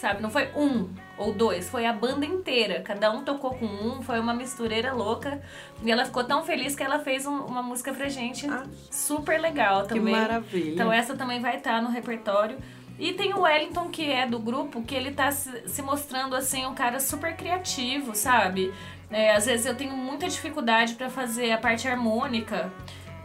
sabe? 0.00 0.22
Não 0.22 0.30
foi 0.30 0.48
um 0.54 0.88
ou 1.18 1.32
dois, 1.32 1.68
foi 1.68 1.86
a 1.86 1.92
banda 1.92 2.24
inteira. 2.26 2.80
Cada 2.82 3.10
um 3.10 3.24
tocou 3.24 3.54
com 3.54 3.66
um, 3.66 4.02
foi 4.02 4.20
uma 4.20 4.34
mistureira 4.34 4.92
louca. 4.92 5.40
E 5.82 5.90
ela 5.90 6.04
ficou 6.04 6.24
tão 6.24 6.44
feliz 6.44 6.76
que 6.76 6.82
ela 6.82 6.98
fez 6.98 7.26
um, 7.26 7.38
uma 7.38 7.62
música 7.62 7.92
pra 7.92 8.08
gente 8.08 8.46
ah, 8.48 8.64
super 8.90 9.40
legal 9.40 9.86
também. 9.86 10.14
Que 10.14 10.20
maravilha. 10.20 10.74
Então 10.74 10.92
essa 10.92 11.16
também 11.16 11.40
vai 11.40 11.56
estar 11.56 11.82
no 11.82 11.88
repertório. 11.88 12.58
E 12.98 13.12
tem 13.12 13.34
o 13.34 13.40
Wellington, 13.40 13.88
que 13.88 14.10
é 14.10 14.26
do 14.26 14.38
grupo, 14.38 14.82
que 14.82 14.94
ele 14.94 15.10
tá 15.10 15.30
se, 15.30 15.68
se 15.68 15.82
mostrando 15.82 16.34
assim 16.34 16.64
um 16.64 16.74
cara 16.74 16.98
super 16.98 17.36
criativo, 17.36 18.14
sabe? 18.14 18.72
É, 19.10 19.34
às 19.34 19.46
vezes 19.46 19.66
eu 19.66 19.74
tenho 19.74 19.94
muita 19.96 20.28
dificuldade 20.28 20.94
para 20.94 21.10
fazer 21.10 21.52
a 21.52 21.58
parte 21.58 21.86
harmônica 21.86 22.72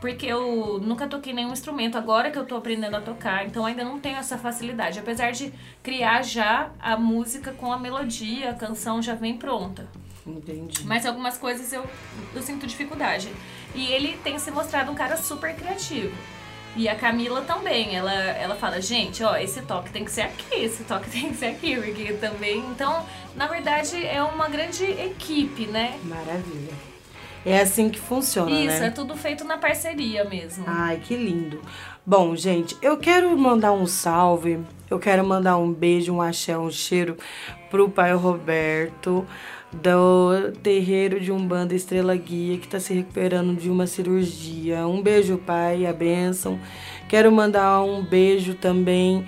porque 0.01 0.25
eu 0.25 0.79
nunca 0.81 1.07
toquei 1.07 1.31
nenhum 1.31 1.53
instrumento, 1.53 1.95
agora 1.95 2.31
que 2.31 2.37
eu 2.37 2.43
tô 2.43 2.55
aprendendo 2.55 2.97
a 2.97 3.01
tocar, 3.01 3.45
então 3.45 3.63
ainda 3.67 3.83
não 3.83 3.99
tenho 3.99 4.17
essa 4.17 4.35
facilidade. 4.35 4.97
Apesar 4.97 5.31
de 5.31 5.53
criar 5.83 6.23
já 6.23 6.71
a 6.79 6.97
música 6.97 7.53
com 7.53 7.71
a 7.71 7.77
melodia, 7.77 8.49
a 8.49 8.53
canção 8.55 8.99
já 8.99 9.13
vem 9.13 9.37
pronta. 9.37 9.87
Entendi. 10.25 10.83
Mas 10.85 11.05
algumas 11.05 11.37
coisas 11.37 11.71
eu, 11.71 11.85
eu 12.33 12.41
sinto 12.41 12.65
dificuldade. 12.65 13.31
E 13.75 13.91
ele 13.91 14.17
tem 14.23 14.39
se 14.39 14.49
mostrado 14.49 14.91
um 14.91 14.95
cara 14.95 15.15
super 15.15 15.55
criativo. 15.55 16.15
E 16.75 16.89
a 16.89 16.95
Camila 16.95 17.41
também, 17.41 17.95
ela, 17.95 18.13
ela 18.13 18.55
fala, 18.55 18.81
gente, 18.81 19.23
ó, 19.23 19.35
esse 19.35 19.61
toque 19.61 19.91
tem 19.91 20.03
que 20.03 20.11
ser 20.11 20.21
aqui, 20.21 20.55
esse 20.55 20.83
toque 20.83 21.09
tem 21.11 21.29
que 21.29 21.35
ser 21.35 21.47
aqui, 21.47 21.75
porque 21.75 22.13
também. 22.13 22.59
Então, 22.71 23.05
na 23.35 23.45
verdade, 23.45 24.03
é 24.03 24.23
uma 24.23 24.49
grande 24.49 24.85
equipe, 24.85 25.67
né? 25.67 25.99
Maravilha. 26.03 26.90
É 27.45 27.59
assim 27.59 27.89
que 27.89 27.99
funciona, 27.99 28.51
Isso, 28.51 28.79
né? 28.79 28.87
é 28.87 28.89
tudo 28.91 29.15
feito 29.15 29.43
na 29.43 29.57
parceria 29.57 30.23
mesmo. 30.23 30.63
Ai, 30.67 31.01
que 31.03 31.15
lindo. 31.15 31.59
Bom, 32.05 32.35
gente, 32.35 32.77
eu 32.81 32.97
quero 32.97 33.35
mandar 33.37 33.71
um 33.71 33.87
salve, 33.87 34.59
eu 34.89 34.99
quero 34.99 35.25
mandar 35.25 35.57
um 35.57 35.71
beijo, 35.71 36.13
um 36.13 36.21
axé, 36.21 36.57
um 36.57 36.69
cheiro 36.69 37.17
pro 37.69 37.89
pai 37.89 38.13
Roberto 38.13 39.25
do 39.71 40.51
terreiro 40.61 41.19
de 41.19 41.31
Umbanda 41.31 41.73
Estrela 41.73 42.15
Guia 42.15 42.57
que 42.57 42.65
está 42.65 42.79
se 42.79 42.93
recuperando 42.93 43.55
de 43.55 43.69
uma 43.69 43.87
cirurgia. 43.87 44.85
Um 44.85 45.01
beijo, 45.01 45.37
pai, 45.37 45.85
a 45.85 45.93
bênção. 45.93 46.59
Quero 47.07 47.31
mandar 47.31 47.81
um 47.81 48.03
beijo 48.03 48.53
também 48.53 49.25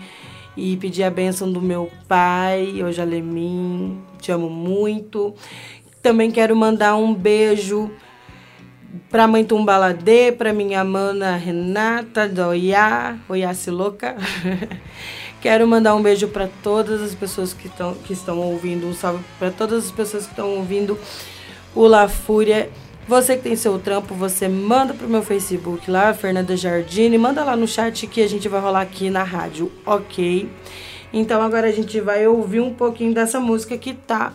e 0.55 0.77
pedir 0.77 1.03
a 1.03 1.09
bênção 1.09 1.51
do 1.51 1.61
meu 1.61 1.89
pai, 2.07 2.83
hoje 2.83 3.01
Alemim, 3.01 4.01
te 4.19 4.31
amo 4.31 4.49
muito. 4.49 5.33
Também 6.03 6.29
quero 6.29 6.53
mandar 6.53 6.97
um 6.97 7.13
beijo 7.13 7.89
para 9.09 9.25
mãe 9.25 9.45
Tumbaladê, 9.45 10.33
para 10.33 10.51
minha 10.51 10.83
mana 10.83 11.37
Renata 11.37 12.27
do 12.27 12.41
Oiá, 12.47 13.17
Oiá-se 13.29 13.71
louca. 13.71 14.17
quero 15.39 15.65
mandar 15.65 15.95
um 15.95 16.01
beijo 16.01 16.27
para 16.27 16.49
todas 16.61 17.01
as 17.01 17.15
pessoas 17.15 17.53
que, 17.53 17.69
tão, 17.69 17.93
que 17.93 18.11
estão 18.11 18.37
ouvindo, 18.39 18.85
um 18.85 18.93
salve 18.93 19.23
para 19.39 19.49
todas 19.49 19.85
as 19.85 19.91
pessoas 19.91 20.25
que 20.25 20.31
estão 20.33 20.57
ouvindo 20.57 20.99
o 21.73 21.87
La 21.87 22.09
Fúria. 22.09 22.69
Você 23.07 23.37
que 23.37 23.43
tem 23.43 23.55
seu 23.55 23.79
trampo, 23.79 24.13
você 24.13 24.49
manda 24.49 24.93
pro 24.93 25.07
meu 25.07 25.23
Facebook 25.23 25.89
lá, 25.89 26.13
Fernanda 26.13 26.57
Jardine, 26.57 27.17
manda 27.17 27.45
lá 27.45 27.55
no 27.55 27.65
chat 27.65 28.07
que 28.07 28.21
a 28.21 28.27
gente 28.27 28.49
vai 28.49 28.59
rolar 28.59 28.81
aqui 28.81 29.09
na 29.09 29.23
rádio, 29.23 29.71
ok? 29.85 30.49
Então 31.13 31.41
agora 31.41 31.67
a 31.67 31.71
gente 31.71 32.01
vai 32.01 32.27
ouvir 32.27 32.59
um 32.59 32.73
pouquinho 32.73 33.13
dessa 33.13 33.39
música 33.39 33.77
que 33.77 33.93
tá 33.93 34.33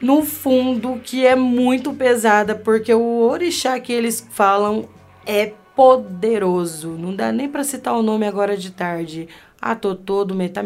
no 0.00 0.22
fundo 0.22 1.00
que 1.02 1.26
é 1.26 1.34
muito 1.34 1.92
pesada, 1.92 2.54
porque 2.54 2.92
o 2.92 3.20
orixá 3.20 3.78
que 3.80 3.92
eles 3.92 4.26
falam 4.30 4.88
é 5.24 5.52
poderoso. 5.74 6.90
Não 6.90 7.14
dá 7.14 7.32
nem 7.32 7.48
para 7.48 7.64
citar 7.64 7.94
o 7.94 8.02
nome 8.02 8.26
agora 8.26 8.56
de 8.56 8.70
tarde. 8.70 9.28
A 9.60 9.74
Totô 9.74 10.24
do 10.24 10.34
Metá 10.34 10.62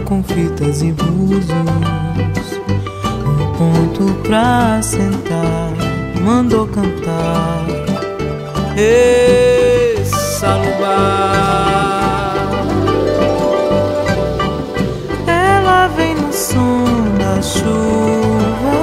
com 0.00 0.22
fitas 0.22 0.82
e 0.82 0.92
búzios. 0.92 1.46
Um 3.24 3.52
ponto 3.56 4.12
pra 4.22 4.80
sentar, 4.82 5.72
mandou 6.22 6.66
cantar. 6.66 7.64
Ei, 8.76 10.04
Salubá. 10.04 11.36
Ela 15.26 15.88
vem 15.96 16.14
no 16.14 16.32
som 16.32 16.84
da 17.18 17.40
chuva, 17.40 18.76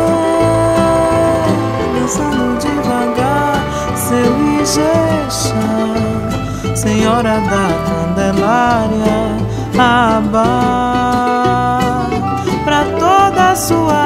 dançando 1.99 2.57
devagar 2.59 3.63
seu 3.95 4.33
Ijexá, 4.61 5.63
Senhora 6.75 7.39
da 7.41 7.67
Candelária, 7.85 9.23
Abá, 9.77 10.92
sua 13.63 14.02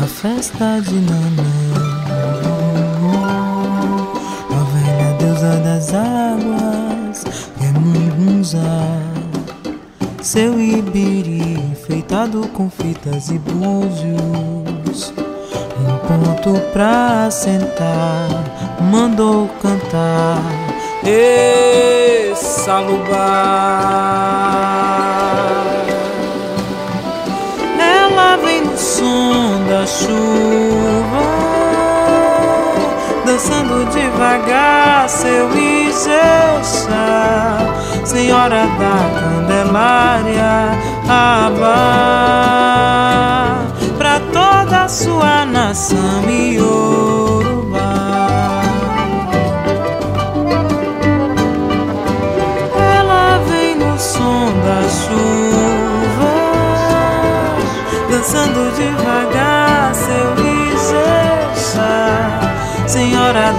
na 0.00 0.06
festa 0.06 0.80
de 0.80 0.94
Nanã. 0.94 1.42
A 4.50 4.62
velha 4.72 5.12
deusa 5.18 5.56
das 5.58 5.94
águas 5.94 7.24
é 7.60 7.66
Mungunzá. 7.78 8.86
Seu 10.22 10.60
ibiri 10.60 11.58
enfeitado 11.70 12.46
com 12.48 12.68
fitas 12.68 13.30
e 13.30 13.38
búzios. 13.38 15.12
Um 15.80 15.96
ponto 16.06 16.60
pra 16.72 17.30
sentar, 17.30 18.28
mandou 18.90 19.48
cantar. 19.62 20.42
Ê, 21.04 22.34
Salubá. 22.34 23.88
Som 28.98 29.64
da 29.68 29.86
chuva, 29.86 31.22
dançando 33.24 33.84
devagar 33.92 35.08
seu 35.08 35.56
Ijexá, 35.56 36.98
Senhora 38.04 38.66
da 38.66 38.98
Candelária, 39.20 40.76
Abá, 41.08 41.68
pra 43.96 44.18
toda 44.32 44.82
a 44.82 44.88
sua 44.88 45.44
nação 45.44 46.28
Iorubá. 46.28 47.37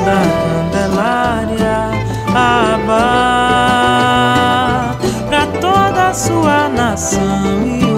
Da 0.09 0.21
Candelária, 0.71 1.77
Abá, 2.33 2.95
pra 5.27 5.45
toda 5.61 6.09
a 6.09 6.13
sua 6.13 6.67
nação 6.69 7.88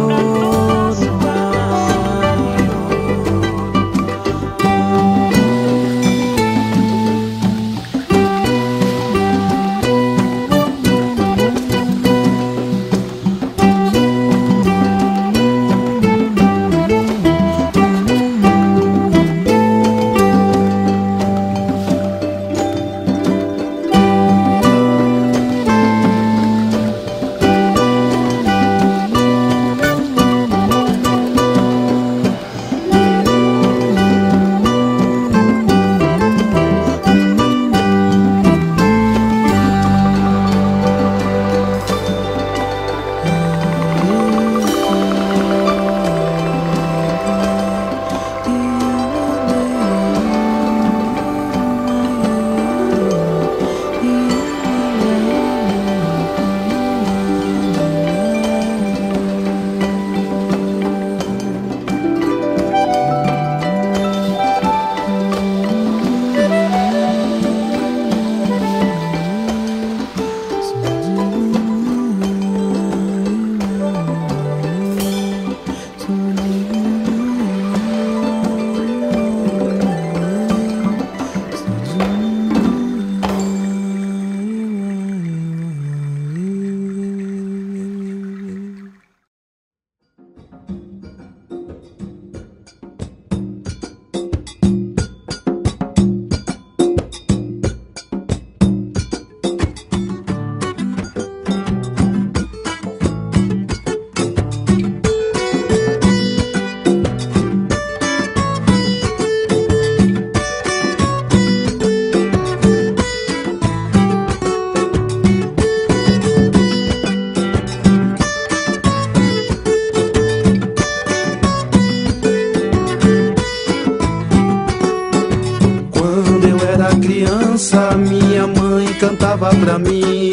cantava 129.22 129.56
pra 129.56 129.78
mim 129.78 130.32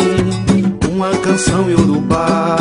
uma 0.91 1.11
canção 1.11 1.70
iorubá. 1.70 2.57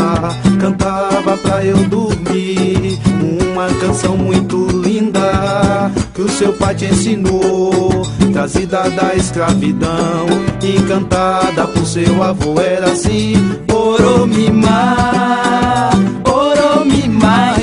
Cantava 0.60 1.38
pra 1.38 1.64
eu 1.64 1.78
dormir, 1.86 3.00
uma 3.22 3.68
canção 3.80 4.18
muito 4.18 4.68
linda. 4.68 5.90
que 6.14 6.22
o 6.22 6.30
seu 6.30 6.52
pai 6.52 6.76
te 6.76 6.86
ensinou. 6.86 8.06
Trazida 8.34 8.90
da 8.90 9.16
escravidão 9.16 10.28
e 10.62 10.82
cantada 10.84 11.66
por 11.68 11.86
seu 11.86 12.22
avô 12.22 12.60
era 12.60 12.92
assim: 12.92 13.34
Oromimá, 13.72 15.90
Oromimá, 16.26 17.56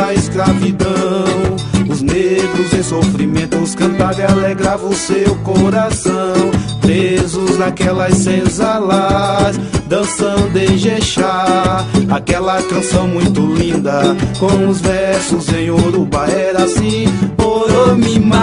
da 0.00 0.14
escravidão. 0.14 1.56
Os 1.88 2.00
negros 2.00 2.72
em 2.72 2.82
sofrimentos 2.82 3.74
cantavam 3.74 4.20
e 4.20 4.22
alegravam 4.22 4.88
o 4.88 4.94
seu 4.94 5.34
coração. 5.36 6.50
Presos 6.80 7.58
naquelas 7.58 8.14
senzalas, 8.14 9.58
dançando 9.86 10.56
em 10.56 10.78
Jexá. 10.78 11.84
Aquela 12.10 12.62
canção 12.62 13.06
muito 13.08 13.44
linda, 13.54 14.16
com 14.38 14.68
os 14.68 14.80
versos 14.80 15.52
em 15.52 15.70
Urubá. 15.70 16.26
Era 16.28 16.64
assim: 16.64 17.04
Oromimá, 17.36 18.38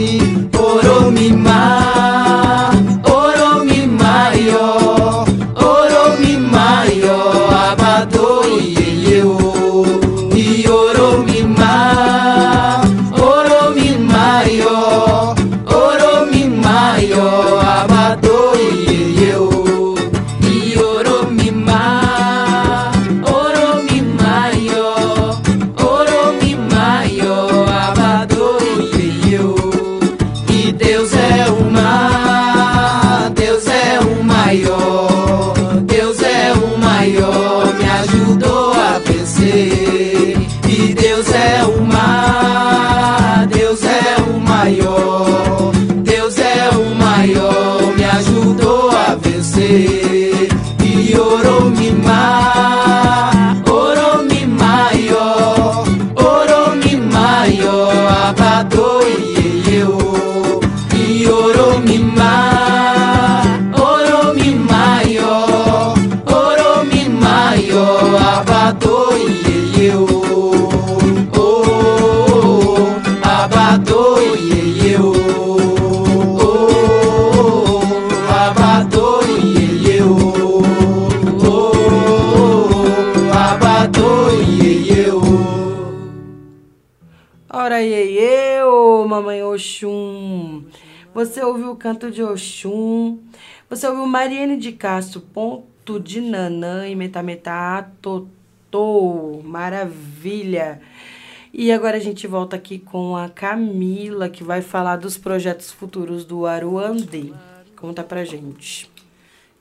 é 0.00 0.37
Você 91.28 91.44
ouviu 91.44 91.72
o 91.72 91.76
canto 91.76 92.10
de 92.10 92.22
Oxum. 92.22 93.18
Você 93.68 93.86
ouviu 93.86 94.06
Mariene 94.06 94.56
de 94.56 94.72
Castro, 94.72 95.20
ponto 95.20 96.00
de 96.00 96.22
Nanã 96.22 96.88
e 96.88 96.96
Metametá, 96.96 97.90
Totô. 98.00 99.42
Maravilha. 99.44 100.80
E 101.52 101.70
agora 101.70 101.98
a 101.98 102.00
gente 102.00 102.26
volta 102.26 102.56
aqui 102.56 102.78
com 102.78 103.14
a 103.14 103.28
Camila, 103.28 104.30
que 104.30 104.42
vai 104.42 104.62
falar 104.62 104.96
dos 104.96 105.18
projetos 105.18 105.70
futuros 105.70 106.24
do 106.24 106.46
Aruandê. 106.46 107.34
Conta 107.76 108.02
pra 108.02 108.24
gente. 108.24 108.90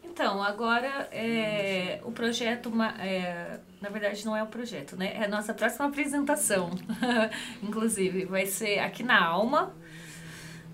Então, 0.06 0.42
agora 0.42 1.10
é, 1.12 2.00
o 2.06 2.14
projeto, 2.14 2.72
é, 2.98 3.60
na 3.82 3.90
verdade 3.90 4.26
não 4.26 4.38
é 4.38 4.42
o 4.42 4.48
projeto, 4.48 4.96
né? 4.96 5.18
É 5.18 5.26
a 5.26 5.28
nossa 5.28 5.54
próxima 5.54 5.88
apresentação, 5.88 6.72
inclusive. 7.62 8.24
Vai 8.24 8.46
ser 8.46 8.80
aqui 8.80 9.04
na 9.04 9.22
Alma, 9.22 9.76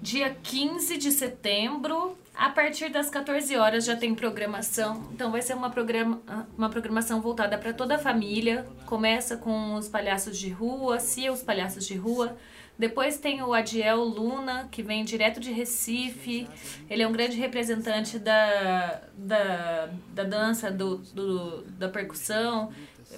dia 0.03 0.35
15 0.43 0.97
de 0.97 1.11
setembro. 1.11 2.17
A 2.35 2.49
partir 2.49 2.89
das 2.89 3.09
14 3.09 3.55
horas 3.55 3.85
já 3.85 3.95
tem 3.95 4.13
programação. 4.13 5.07
Então 5.13 5.31
vai 5.31 5.41
ser 5.41 5.53
uma, 5.53 5.69
programa, 5.69 6.21
uma 6.57 6.69
programação 6.69 7.21
voltada 7.21 7.57
para 7.57 7.71
toda 7.73 7.95
a 7.95 7.97
família. 7.97 8.67
Começa 8.85 9.37
com 9.37 9.75
os 9.75 9.87
palhaços 9.87 10.37
de 10.37 10.49
rua, 10.49 10.99
Cia 10.99 11.31
os 11.31 11.41
palhaços 11.41 11.87
de 11.87 11.95
rua. 11.95 12.35
Depois 12.77 13.17
tem 13.17 13.41
o 13.43 13.53
Adiel 13.53 14.03
Luna, 14.03 14.67
que 14.71 14.81
vem 14.81 15.05
direto 15.05 15.39
de 15.39 15.51
Recife. 15.51 16.47
Ele 16.89 17.03
é 17.03 17.07
um 17.07 17.11
grande 17.11 17.37
representante 17.37 18.17
da, 18.19 19.03
da, 19.15 19.89
da 20.09 20.23
dança, 20.23 20.71
do, 20.71 20.97
do, 20.97 21.61
da 21.77 21.87
percussão 21.87 22.71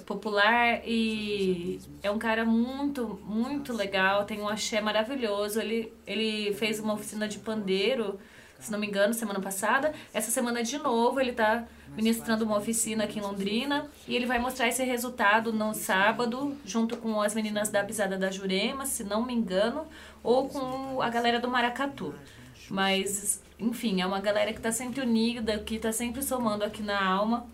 popular 0.04 0.80
e 0.84 1.80
é 2.02 2.10
um 2.10 2.18
cara 2.18 2.44
muito, 2.44 3.20
muito 3.24 3.72
legal. 3.72 4.24
Tem 4.24 4.40
um 4.40 4.48
axé 4.48 4.80
maravilhoso. 4.80 5.60
Ele, 5.60 5.92
ele 6.06 6.54
fez 6.54 6.80
uma 6.80 6.94
oficina 6.94 7.26
de 7.28 7.38
pandeiro, 7.38 8.18
se 8.58 8.70
não 8.70 8.78
me 8.78 8.86
engano, 8.86 9.14
semana 9.14 9.40
passada. 9.40 9.92
Essa 10.12 10.30
semana, 10.30 10.62
de 10.62 10.78
novo, 10.78 11.20
ele 11.20 11.32
tá 11.32 11.64
ministrando 11.94 12.44
uma 12.44 12.58
oficina 12.58 13.04
aqui 13.04 13.18
em 13.18 13.22
Londrina 13.22 13.86
e 14.06 14.14
ele 14.14 14.26
vai 14.26 14.38
mostrar 14.38 14.68
esse 14.68 14.82
resultado 14.84 15.52
no 15.52 15.74
sábado, 15.74 16.56
junto 16.64 16.96
com 16.96 17.20
as 17.20 17.34
meninas 17.34 17.68
da 17.68 17.84
Pisada 17.84 18.16
da 18.18 18.30
Jurema, 18.30 18.86
se 18.86 19.04
não 19.04 19.24
me 19.24 19.32
engano, 19.34 19.86
ou 20.22 20.48
com 20.48 21.00
a 21.00 21.08
galera 21.08 21.38
do 21.38 21.48
Maracatu. 21.48 22.14
Mas, 22.68 23.42
enfim, 23.58 24.00
é 24.00 24.06
uma 24.06 24.20
galera 24.20 24.52
que 24.52 24.60
tá 24.60 24.72
sempre 24.72 25.00
unida, 25.00 25.58
que 25.58 25.78
tá 25.78 25.92
sempre 25.92 26.22
somando 26.22 26.64
aqui 26.64 26.82
na 26.82 27.02
alma. 27.02 27.46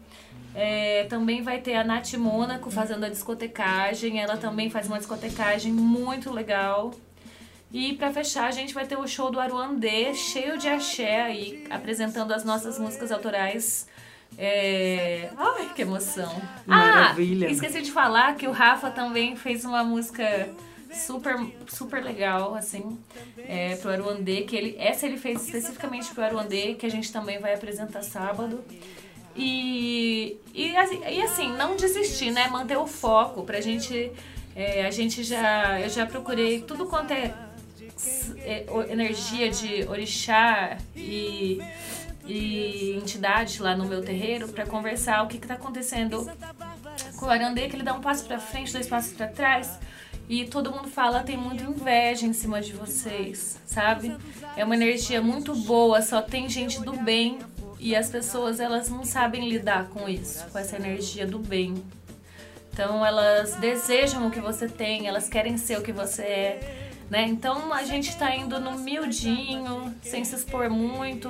É, 0.55 1.05
também 1.05 1.43
vai 1.43 1.61
ter 1.61 1.75
a 1.77 1.85
Nath 1.85 2.13
Mônaco 2.15 2.71
fazendo 2.71 3.05
a 3.05 3.09
discotecagem. 3.09 4.21
Ela 4.21 4.37
também 4.37 4.69
faz 4.71 4.87
uma 4.87 4.99
discotecagem 4.99 5.73
muito 5.73 6.31
legal. 6.33 6.93
E 7.73 7.95
pra 7.95 8.13
fechar, 8.13 8.47
a 8.47 8.51
gente 8.51 8.75
vai 8.75 8.87
ter 8.87 8.99
o 8.99 9.09
show 9.09 9.31
do 9.31 9.41
Aruandê, 9.41 10.13
cheio 10.13 10.59
de 10.59 10.69
axé 10.69 11.23
aí, 11.23 11.65
apresentando 11.71 12.33
as 12.33 12.45
nossas 12.45 12.79
músicas 12.79 13.11
autorais. 13.11 13.89
É... 14.37 15.31
Ai, 15.37 15.71
que 15.75 15.81
emoção! 15.81 16.41
Maravilha. 16.67 17.49
Ah, 17.49 17.51
esqueci 17.51 17.81
de 17.81 17.91
falar 17.91 18.37
que 18.37 18.47
o 18.47 18.53
Rafa 18.53 18.91
também 18.91 19.37
fez 19.37 19.65
uma 19.65 19.83
música 19.83 20.51
super, 20.93 21.37
super 21.67 22.05
legal, 22.05 22.55
assim, 22.55 22.99
é, 23.39 23.77
pro 23.77 23.91
Aruandê, 23.91 24.43
que 24.43 24.55
ele, 24.55 24.77
essa 24.79 25.07
ele 25.07 25.17
fez 25.17 25.43
especificamente 25.47 26.13
pro 26.13 26.25
Aruandê, 26.25 26.75
que 26.75 26.85
a 26.85 26.91
gente 26.91 27.11
também 27.11 27.39
vai 27.39 27.55
apresentar 27.55 28.03
sábado. 28.03 28.63
E, 29.35 30.39
e, 30.55 30.77
assim- 30.77 31.01
e 31.09 31.23
assim, 31.23 31.53
não 31.57 31.77
desistir, 31.77 32.31
né? 32.31 32.49
Manter 32.49 32.77
o 32.77 32.87
foco 32.87 33.43
pra 33.45 33.61
gente. 33.61 34.13
é, 34.55 34.85
a 34.87 34.91
gente 34.91 35.25
já. 35.25 35.81
Eu 35.81 35.89
já 35.89 36.05
procurei 36.07 36.61
tudo 36.61 36.87
quanto 36.87 37.13
é, 37.13 37.33
é, 38.39 38.67
energia 38.91 39.51
de 39.51 39.85
orixá 39.89 40.77
e, 40.95 41.59
e 42.27 42.93
entidade 42.97 43.63
lá 43.63 43.75
no 43.77 43.87
meu 43.87 44.03
terreiro 44.03 44.49
pra 44.49 44.67
conversar 44.67 45.23
o 45.23 45.29
que, 45.29 45.39
que 45.39 45.47
tá 45.47 45.55
acontecendo 45.55 46.31
com 47.17 47.27
o 47.27 47.31
Arandê, 47.31 47.69
que 47.69 47.77
ele 47.77 47.83
dá 47.83 47.95
um 47.95 48.01
passo 48.01 48.25
pra 48.27 48.39
frente, 48.39 48.73
dois 48.73 48.87
passos 48.87 49.13
pra 49.13 49.27
trás. 49.29 49.79
E 50.29 50.45
todo 50.47 50.71
mundo 50.71 50.89
fala, 50.89 51.21
tem 51.23 51.37
muita 51.37 51.65
inveja 51.65 52.27
em 52.27 52.33
cima 52.33 52.61
de 52.61 52.73
vocês, 52.73 53.59
sabe? 53.67 54.17
É 54.57 54.65
uma 54.65 54.75
energia 54.77 55.21
muito 55.21 55.55
boa, 55.55 56.01
só 56.01 56.23
tem 56.23 56.49
gente 56.49 56.81
do 56.81 56.93
bem. 56.93 57.39
E 57.85 57.97
as 57.97 58.09
pessoas, 58.09 58.61
elas 58.61 58.89
não 58.89 59.05
sabem 59.05 59.49
lidar 59.49 59.89
com 59.89 60.09
isso, 60.09 60.47
com 60.53 60.57
essa 60.57 60.77
energia 60.77 61.27
do 61.27 61.41
bem. 61.41 61.83
Então 62.73 63.05
elas 63.05 63.57
desejam 63.57 64.29
o 64.29 64.31
que 64.31 64.39
você 64.39 64.69
tem, 64.69 65.09
elas 65.09 65.29
querem 65.29 65.57
ser 65.57 65.79
o 65.79 65.83
que 65.83 65.91
você 65.91 66.23
é, 66.23 66.97
né? 67.11 67.27
Então 67.27 67.75
a 67.75 67.83
gente 67.83 68.17
tá 68.17 68.37
indo 68.37 68.61
no 68.61 68.79
miudinho, 68.79 69.93
sem 70.01 70.25
se 70.25 70.37
expor 70.37 70.71
muito, 70.71 71.29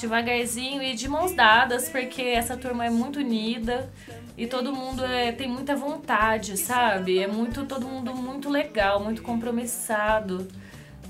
devagarzinho 0.00 0.80
e 0.84 0.94
de 0.94 1.08
mãos 1.08 1.34
dadas, 1.34 1.88
porque 1.88 2.22
essa 2.22 2.56
turma 2.56 2.86
é 2.86 2.90
muito 2.90 3.18
unida 3.18 3.92
e 4.38 4.46
todo 4.46 4.72
mundo 4.72 5.04
é, 5.04 5.32
tem 5.32 5.48
muita 5.48 5.74
vontade, 5.74 6.56
sabe? 6.56 7.18
É 7.18 7.26
muito 7.26 7.66
todo 7.66 7.88
mundo 7.88 8.14
muito 8.14 8.48
legal, 8.48 9.02
muito 9.02 9.20
compromissado. 9.20 10.46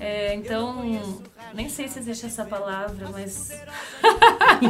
É, 0.03 0.35
então, 0.35 0.83
nem 1.53 1.69
sei 1.69 1.87
se 1.87 1.97
existe 1.97 2.25
essa 2.25 2.43
palavra, 2.43 3.07
mas 3.09 3.51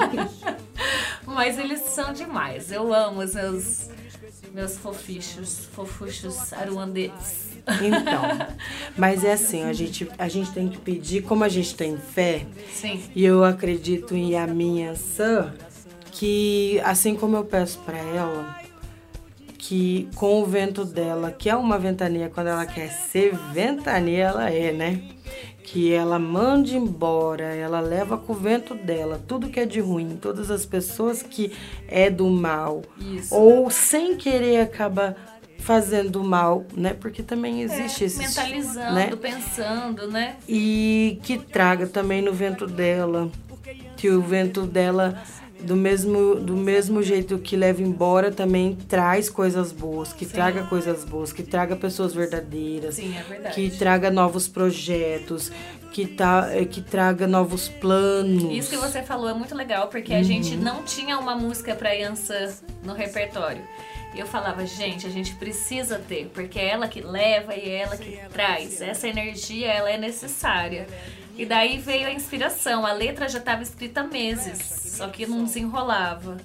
mas 1.26 1.58
eles 1.58 1.80
são 1.80 2.14
demais. 2.14 2.72
Eu 2.72 2.94
amo 2.94 3.22
os 3.22 3.34
meus 3.34 3.90
meus 4.54 4.78
fofichos, 4.78 5.66
fofuchos 5.74 6.54
aruandetes. 6.54 7.54
Então, 7.82 8.56
mas 8.96 9.24
é 9.24 9.34
assim, 9.34 9.64
a 9.64 9.74
gente, 9.74 10.08
a 10.20 10.28
gente 10.28 10.52
tem 10.52 10.70
que 10.70 10.78
pedir, 10.78 11.24
como 11.24 11.44
a 11.44 11.50
gente 11.50 11.74
tem 11.74 11.98
fé, 11.98 12.46
Sim. 12.72 13.02
e 13.16 13.26
eu 13.26 13.44
acredito 13.44 14.16
em 14.16 14.38
a 14.38 14.46
minha 14.46 14.96
Sam, 14.96 15.52
que 16.12 16.80
assim 16.84 17.16
como 17.16 17.36
eu 17.38 17.44
peço 17.46 17.80
pra 17.80 17.98
ela, 17.98 18.62
que 19.66 20.09
com 20.16 20.41
o 20.41 20.45
vento 20.45 20.84
dela, 20.84 21.32
que 21.32 21.49
é 21.49 21.55
uma 21.55 21.80
ventania, 21.80 22.30
quando 22.30 22.47
ela 22.47 22.66
quer 22.66 22.89
ser 22.89 23.34
ventania, 23.53 24.26
ela 24.26 24.49
é, 24.49 24.74
né? 24.74 25.01
Que 25.64 25.93
ela 25.93 26.20
mande 26.20 26.76
embora, 26.76 27.45
ela 27.45 27.80
leva 27.80 28.18
com 28.18 28.34
o 28.34 28.36
vento 28.36 28.76
dela 28.76 29.22
tudo 29.26 29.47
que 29.47 29.61
é 29.61 29.66
de 29.66 29.80
ruim, 29.80 30.18
todas 30.22 30.51
as 30.51 30.66
pessoas 30.66 31.24
que 31.24 31.53
é 31.88 32.09
do 32.09 32.30
mal, 32.30 32.82
Isso. 32.99 33.34
ou 33.34 33.70
sem 33.72 34.18
querer 34.18 34.59
acaba 34.59 35.16
fazendo 35.59 36.22
mal, 36.22 36.66
né? 36.76 36.93
Porque 36.93 37.24
também 37.24 37.61
existe 37.61 38.03
esse 38.03 38.22
É, 38.22 38.28
Mentalizando, 38.28 38.95
né? 38.95 39.16
pensando, 39.16 40.11
né? 40.11 40.36
e 40.45 41.20
que 41.24 41.38
traga 41.38 41.88
também 41.88 42.22
no 42.22 42.34
vento 42.34 42.68
dela, 42.68 43.32
que 43.95 44.09
o 44.09 44.22
vento 44.22 44.64
dela 44.64 45.24
do 45.64 45.76
mesmo 45.76 46.36
do 46.36 46.55
mesmo 46.55 47.01
jeito 47.01 47.38
que 47.38 47.55
leva 47.55 47.82
embora 47.82 48.32
também 48.32 48.76
traz 48.88 49.30
coisas 49.30 49.72
boas, 49.72 50.14
que 50.14 50.26
traga 50.26 50.64
coisas 50.64 51.03
boas, 51.03 51.32
que 51.32 51.43
traga 51.43 51.76
pessoas 51.76 52.14
verdadeiras, 52.14 52.95
Sim, 52.95 53.16
é 53.18 53.24
verdade. 53.24 53.55
que 53.55 53.78
traga 53.78 54.11
novos 54.11 54.47
projetos, 54.47 55.51
que 55.91 56.05
tá 56.05 56.49
eh, 56.51 56.66
que 56.66 56.82
traga 56.82 57.26
novos 57.28 57.68
planos. 57.70 58.51
Isso 58.51 58.70
que 58.70 58.78
você 58.78 59.01
falou 59.01 59.30
é 59.30 59.34
muito 59.34 59.55
legal, 59.55 59.88
porque 59.88 60.14
a 60.14 60.24
gente 60.24 60.55
não 60.55 60.84
tinha 60.84 61.18
uma 61.18 61.36
música 61.36 61.76
pra 61.76 61.91
Yansan 61.91 62.51
no 62.84 62.93
repertório. 62.93 63.61
E 64.14 64.20
eu 64.20 64.28
falava, 64.28 64.64
gente, 64.66 65.07
a 65.07 65.09
gente 65.09 65.34
precisa 65.36 65.97
ter, 65.97 66.30
porque 66.34 66.59
é 66.59 66.70
ela 66.70 66.88
que 66.88 67.01
leva 67.01 67.55
e 67.55 67.68
é 67.68 67.82
ela 67.82 67.97
que 67.97 68.20
traz. 68.32 68.80
Essa 68.80 69.07
energia, 69.07 69.72
ela 69.72 69.89
é 69.89 69.97
necessária. 69.97 70.86
E 71.38 71.46
daí 71.46 71.78
veio 71.78 72.08
a 72.08 72.12
inspiração. 72.12 72.86
A 72.86 72.94
letra 72.94 73.28
já 73.28 73.40
estava 73.40 73.64
escrita 73.64 74.02
há 74.02 74.04
meses, 74.04 74.60
só 74.98 75.08
que 75.08 75.26
não 75.26 75.44
desenrolava. 75.44 76.38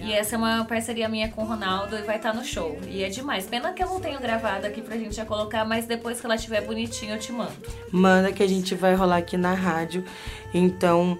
E 0.00 0.12
essa 0.12 0.36
é 0.36 0.38
uma 0.38 0.64
parceria 0.64 1.08
minha 1.08 1.28
com 1.30 1.42
o 1.42 1.46
Ronaldo 1.46 1.96
e 1.96 2.02
vai 2.02 2.16
estar 2.16 2.32
no 2.32 2.44
show. 2.44 2.78
E 2.88 3.02
é 3.02 3.08
demais. 3.08 3.46
Pena 3.46 3.72
que 3.72 3.82
eu 3.82 3.88
não 3.88 4.00
tenho 4.00 4.20
gravado 4.20 4.66
aqui 4.66 4.80
pra 4.80 4.96
gente 4.96 5.16
já 5.16 5.24
colocar, 5.24 5.64
mas 5.64 5.86
depois 5.86 6.20
que 6.20 6.26
ela 6.26 6.36
estiver 6.36 6.60
bonitinha 6.60 7.14
eu 7.14 7.18
te 7.18 7.32
mando. 7.32 7.52
Manda 7.90 8.32
que 8.32 8.42
a 8.42 8.46
gente 8.46 8.74
vai 8.74 8.94
rolar 8.94 9.16
aqui 9.16 9.36
na 9.36 9.52
rádio. 9.52 10.04
Então, 10.54 11.18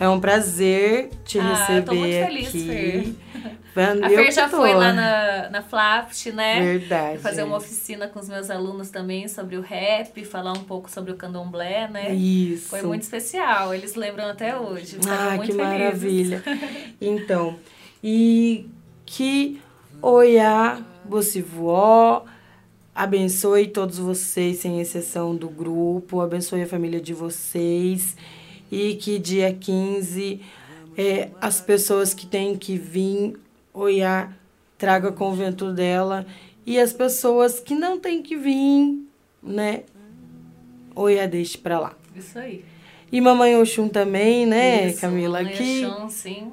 é 0.00 0.08
um 0.08 0.20
prazer 0.20 1.10
te 1.24 1.38
Ah, 1.38 1.54
receber 1.54 1.82
tô 1.84 1.94
muito 1.94 2.12
feliz, 2.12 2.48
aqui. 2.48 3.16
Fer. 3.74 3.88
A 4.02 4.08
Fer 4.08 4.32
já 4.32 4.48
tô. 4.48 4.56
foi 4.56 4.74
lá 4.74 4.92
na, 4.92 5.50
na 5.50 5.62
Flaft, 5.62 6.26
né? 6.32 6.60
Verdade. 6.78 7.18
Fazer 7.18 7.44
uma 7.44 7.56
oficina 7.58 8.08
com 8.08 8.18
os 8.18 8.28
meus 8.28 8.50
alunos 8.50 8.90
também 8.90 9.28
sobre 9.28 9.56
o 9.56 9.60
rap, 9.60 10.24
falar 10.24 10.52
um 10.52 10.64
pouco 10.64 10.90
sobre 10.90 11.12
o 11.12 11.16
candomblé, 11.16 11.86
né? 11.88 12.12
Isso. 12.12 12.68
Foi 12.70 12.82
muito 12.82 13.02
especial, 13.02 13.72
eles 13.72 13.94
lembram 13.94 14.26
até 14.28 14.56
hoje. 14.58 14.98
Ah, 15.08 15.36
muito 15.36 15.52
que 15.52 15.52
felizes. 15.52 15.56
maravilha. 15.56 16.42
Então, 17.00 17.56
e 18.02 18.66
que 19.06 19.60
Oiá, 20.02 20.80
Bocivuó, 21.04 22.22
abençoe 22.94 23.68
todos 23.68 23.98
vocês, 23.98 24.58
sem 24.58 24.80
exceção 24.80 25.34
do 25.36 25.48
grupo, 25.48 26.20
abençoe 26.20 26.62
a 26.62 26.66
família 26.66 27.00
de 27.00 27.14
vocês 27.14 28.16
e 28.70 28.94
que 28.96 29.18
dia 29.18 29.52
15 29.52 30.40
é, 30.96 31.30
as 31.40 31.60
pessoas 31.60 32.12
que 32.12 32.26
têm 32.26 32.56
que 32.56 32.76
vir, 32.76 33.38
Oiá, 33.72 34.32
traga 34.76 35.12
com 35.12 35.30
o 35.30 35.34
vento 35.34 35.72
dela 35.72 36.26
e 36.66 36.78
as 36.78 36.92
pessoas 36.92 37.60
que 37.60 37.74
não 37.74 37.98
têm 37.98 38.22
que 38.22 38.36
vir, 38.36 39.06
né, 39.42 39.84
Oiá, 40.94 41.26
deixe 41.26 41.56
pra 41.56 41.78
lá. 41.78 41.96
Isso 42.16 42.38
aí. 42.38 42.64
E 43.10 43.20
Mamãe 43.20 43.56
Oxum 43.56 43.88
também, 43.88 44.44
né, 44.44 44.88
Isso, 44.88 45.00
Camila? 45.00 45.38
Mamãe 45.42 45.56
Que 45.56 45.86
Oxum, 45.86 46.08
sim. 46.10 46.52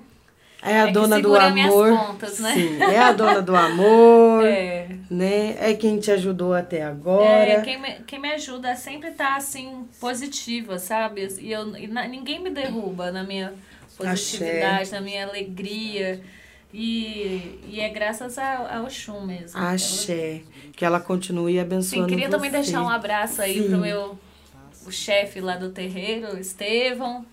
É 0.65 0.81
a 0.81 0.87
É 0.89 0.91
dona 0.91 1.21
do 1.21 1.35
amor. 1.35 1.97
pontas, 1.97 2.39
né? 2.39 2.53
Sim, 2.53 2.81
é 2.81 2.97
a 2.99 3.11
dona 3.11 3.41
do 3.41 3.55
amor, 3.55 4.43
É. 4.47 4.87
né? 5.09 5.55
É 5.59 5.73
quem 5.73 5.99
te 5.99 6.11
ajudou 6.11 6.53
até 6.53 6.83
agora. 6.83 7.25
É, 7.25 7.61
quem 7.61 7.79
me, 7.81 7.91
quem 8.07 8.19
me 8.19 8.31
ajuda 8.31 8.71
a 8.71 8.75
sempre 8.75 9.09
estar 9.09 9.35
assim, 9.37 9.85
positiva, 9.99 10.77
sabe? 10.79 11.27
E, 11.39 11.51
eu, 11.51 11.75
e 11.77 11.87
na- 11.87 12.07
ninguém 12.07 12.39
me 12.41 12.49
derruba 12.49 13.11
na 13.11 13.23
minha 13.23 13.53
positividade, 13.97 14.91
na 14.91 15.01
minha 15.01 15.25
alegria. 15.27 16.21
E, 16.73 17.61
e 17.69 17.79
é 17.79 17.87
graças 17.89 18.37
a- 18.37 18.77
ao 18.77 18.83
Oxum 18.83 19.25
mesmo. 19.25 19.57
Axé. 19.59 20.41
Que 20.75 20.83
ela 20.83 20.99
continue 20.99 21.57
abençoando 21.59 22.03
Sim, 22.03 22.09
queria 22.09 22.29
também 22.29 22.49
você. 22.51 22.57
deixar 22.57 22.81
um 22.81 22.89
abraço 22.89 23.41
aí 23.41 23.61
Sim. 23.61 23.69
pro 23.69 23.77
meu 23.77 24.19
o 24.85 24.91
chefe 24.91 25.39
lá 25.39 25.55
do 25.55 25.69
terreiro, 25.69 26.37
Estevão, 26.37 27.25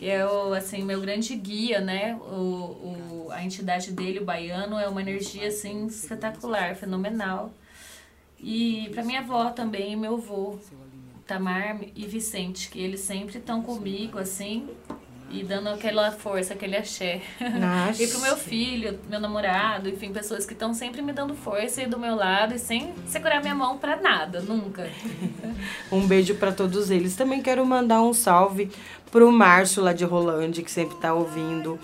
que 0.00 0.08
é 0.08 0.24
o 0.24 0.54
assim 0.54 0.82
meu 0.82 0.98
grande 0.98 1.36
guia, 1.36 1.78
né? 1.78 2.14
O, 2.14 3.26
o, 3.26 3.28
a 3.30 3.44
entidade 3.44 3.92
dele, 3.92 4.18
o 4.18 4.24
baiano, 4.24 4.78
é 4.78 4.88
uma 4.88 5.02
energia 5.02 5.48
assim 5.48 5.84
espetacular, 5.84 6.74
fenomenal. 6.74 7.52
E 8.38 8.88
para 8.94 9.04
minha 9.04 9.20
avó 9.20 9.50
também, 9.50 9.94
meu 9.94 10.14
avô, 10.14 10.58
Tamar 11.26 11.80
e 11.94 12.06
Vicente, 12.06 12.70
que 12.70 12.80
eles 12.80 13.00
sempre 13.00 13.36
estão 13.36 13.60
comigo 13.60 14.18
assim. 14.18 14.70
E 15.30 15.44
dando 15.44 15.68
aquela 15.68 16.10
força, 16.10 16.54
aquele 16.54 16.76
axé. 16.76 17.20
Axé. 17.88 18.02
e 18.04 18.08
pro 18.08 18.20
meu 18.20 18.36
filho, 18.36 18.98
meu 19.08 19.20
namorado, 19.20 19.88
enfim, 19.88 20.12
pessoas 20.12 20.44
que 20.44 20.52
estão 20.52 20.74
sempre 20.74 21.00
me 21.02 21.12
dando 21.12 21.34
força 21.34 21.82
e 21.82 21.86
do 21.86 21.98
meu 21.98 22.16
lado 22.16 22.54
e 22.54 22.58
sem 22.58 22.92
segurar 23.06 23.40
minha 23.40 23.54
mão 23.54 23.78
pra 23.78 23.96
nada, 23.96 24.40
nunca. 24.40 24.90
Um 25.92 26.06
beijo 26.06 26.34
pra 26.36 26.52
todos 26.52 26.90
eles. 26.90 27.14
Também 27.16 27.42
quero 27.42 27.64
mandar 27.66 28.00
um 28.00 28.12
salve 28.12 28.70
pro 29.10 29.30
Márcio 29.30 29.82
lá 29.82 29.92
de 29.92 30.04
Rolândia, 30.04 30.62
que 30.64 30.70
sempre 30.70 30.96
tá 30.96 31.12
ouvindo. 31.12 31.78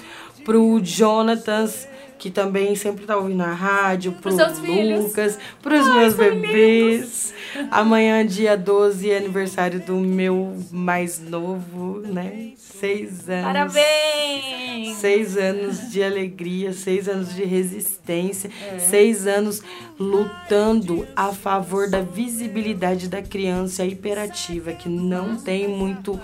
Pro 0.44 0.80
Jonatas, 0.82 1.88
que 2.18 2.30
também 2.30 2.74
sempre 2.74 3.04
tá 3.04 3.16
ouvindo 3.16 3.42
a 3.42 3.52
rádio. 3.52 4.12
Pro 4.12 4.22
Pros 4.22 4.34
seus 4.36 4.58
filhos. 4.60 5.04
Lucas. 5.04 5.38
Pros 5.62 5.86
meus 5.94 6.14
bebês. 6.14 7.34
Amanhã, 7.70 8.24
dia 8.26 8.56
12, 8.56 9.10
é 9.10 9.16
aniversário 9.18 9.80
do 9.80 9.94
meu 9.96 10.56
mais 10.70 11.18
novo, 11.20 12.00
né? 12.00 12.52
Seis 12.56 13.28
anos. 13.28 13.44
Parabéns! 13.44 14.96
Seis 14.96 15.36
anos 15.36 15.90
de 15.90 16.02
alegria, 16.02 16.72
seis 16.72 17.08
anos 17.08 17.34
de 17.34 17.44
resistência, 17.44 18.50
É. 18.74 18.78
seis 18.78 19.26
anos 19.26 19.62
lutando 19.98 21.06
a 21.14 21.32
favor 21.32 21.88
da 21.88 22.00
visibilidade 22.00 23.08
da 23.08 23.22
criança 23.22 23.84
hiperativa, 23.84 24.72
que 24.72 24.88
não 24.88 25.36
tem 25.36 25.68
muito, 25.68 26.18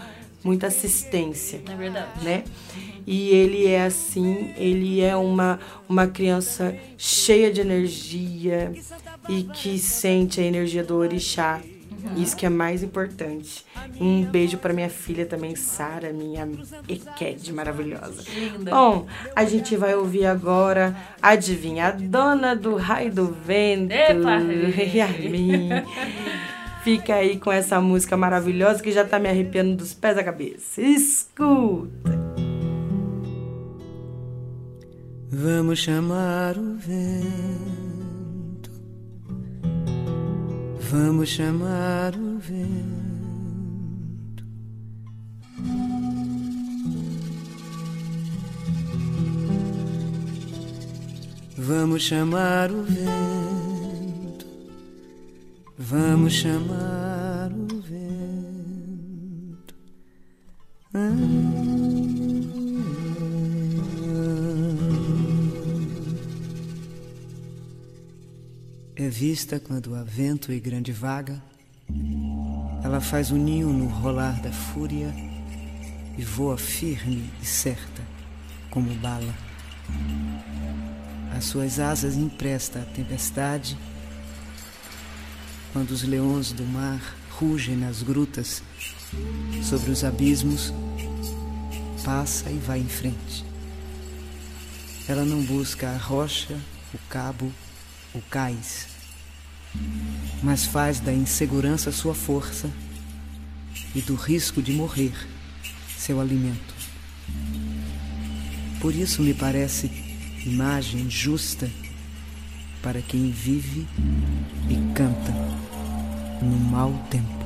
muita 0.44 0.66
assistência, 0.68 1.60
É 1.70 1.74
verdade. 1.74 2.24
né? 2.24 2.44
E 3.12 3.28
ele 3.28 3.66
é 3.66 3.84
assim, 3.84 4.54
ele 4.56 5.02
é 5.02 5.14
uma, 5.14 5.60
uma 5.86 6.06
criança 6.06 6.74
cheia 6.96 7.52
de 7.52 7.60
energia 7.60 8.72
e 9.28 9.42
que 9.42 9.78
sente 9.78 10.40
a 10.40 10.42
energia 10.42 10.82
do 10.82 10.96
orixá. 10.96 11.60
Isso 12.16 12.34
que 12.34 12.46
é 12.46 12.48
mais 12.48 12.82
importante. 12.82 13.66
Um 14.00 14.24
beijo 14.24 14.56
para 14.56 14.72
minha 14.72 14.88
filha 14.88 15.26
também, 15.26 15.54
Sara, 15.54 16.10
minha 16.10 16.48
Equed 16.88 17.52
maravilhosa. 17.52 18.24
Linda. 18.34 18.70
Bom, 18.70 19.06
a 19.36 19.44
gente 19.44 19.76
vai 19.76 19.94
ouvir 19.94 20.24
agora, 20.24 20.96
adivinha, 21.20 21.88
a 21.88 21.90
dona 21.90 22.56
do 22.56 22.76
raio 22.76 23.12
do 23.12 23.26
vento, 23.26 23.92
Epa! 23.92 24.38
Yasmin. 24.96 25.68
Fica 26.82 27.16
aí 27.16 27.38
com 27.38 27.52
essa 27.52 27.78
música 27.78 28.16
maravilhosa 28.16 28.82
que 28.82 28.90
já 28.90 29.04
tá 29.04 29.18
me 29.18 29.28
arrepiando 29.28 29.76
dos 29.76 29.92
pés 29.92 30.16
à 30.16 30.24
cabeça. 30.24 30.80
Escuta! 30.80 32.21
Vamos 35.34 35.78
chamar 35.78 36.58
o 36.58 36.76
vento. 36.76 38.70
Vamos 40.90 41.30
chamar 41.30 42.14
o 42.14 42.38
vento. 42.38 42.92
Vamos 51.56 52.02
chamar 52.02 52.70
o 52.70 52.82
vento. 52.82 54.46
Vamos 55.78 56.34
chamar 56.34 57.50
o 57.52 57.80
vento. 57.80 58.02
É 69.04 69.08
vista 69.08 69.58
quando 69.58 69.96
há 69.96 70.04
vento 70.04 70.52
e 70.52 70.60
grande 70.60 70.92
vaga. 70.92 71.42
Ela 72.84 73.00
faz 73.00 73.32
o 73.32 73.36
ninho 73.36 73.72
no 73.72 73.86
rolar 73.86 74.40
da 74.40 74.52
fúria 74.52 75.12
e 76.16 76.22
voa 76.22 76.56
firme 76.56 77.28
e 77.42 77.44
certa, 77.44 78.00
como 78.70 78.94
bala. 78.94 79.34
As 81.36 81.46
suas 81.46 81.80
asas 81.80 82.14
empresta 82.14 82.78
à 82.78 82.84
tempestade. 82.84 83.76
Quando 85.72 85.90
os 85.90 86.04
leões 86.04 86.52
do 86.52 86.64
mar 86.64 87.16
rugem 87.28 87.76
nas 87.76 88.04
grutas, 88.04 88.62
sobre 89.64 89.90
os 89.90 90.04
abismos, 90.04 90.72
passa 92.04 92.48
e 92.48 92.56
vai 92.58 92.78
em 92.78 92.88
frente. 92.88 93.44
Ela 95.08 95.24
não 95.24 95.42
busca 95.42 95.90
a 95.90 95.96
rocha, 95.96 96.56
o 96.94 96.98
cabo, 97.08 97.52
o 98.14 98.20
cais, 98.30 98.91
mas 100.42 100.64
faz 100.64 101.00
da 101.00 101.12
insegurança 101.12 101.92
sua 101.92 102.14
força 102.14 102.70
e 103.94 104.00
do 104.00 104.14
risco 104.14 104.60
de 104.60 104.72
morrer 104.72 105.12
seu 105.96 106.20
alimento. 106.20 106.74
Por 108.80 108.94
isso 108.94 109.22
me 109.22 109.32
parece 109.32 109.90
imagem 110.44 111.08
justa 111.08 111.70
para 112.82 113.00
quem 113.00 113.30
vive 113.30 113.86
e 114.68 114.94
canta 114.94 115.32
no 116.42 116.56
mau 116.58 116.92
tempo. 117.08 117.42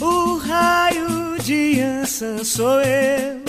O 0.00 0.36
raio 0.38 1.42
de 1.42 1.80
Ansan 1.80 2.44
sou 2.44 2.80
eu, 2.80 3.42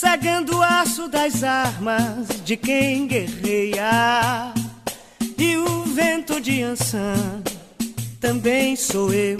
cegando 0.00 0.56
o 0.56 0.62
aço 0.62 1.08
das 1.08 1.44
armas 1.44 2.26
de 2.42 2.56
quem 2.56 3.06
guerreia. 3.06 4.50
E 5.36 5.58
o 5.58 5.82
vento 5.82 6.40
de 6.40 6.62
Ansan 6.62 7.42
também 8.18 8.76
sou 8.76 9.12
eu, 9.12 9.36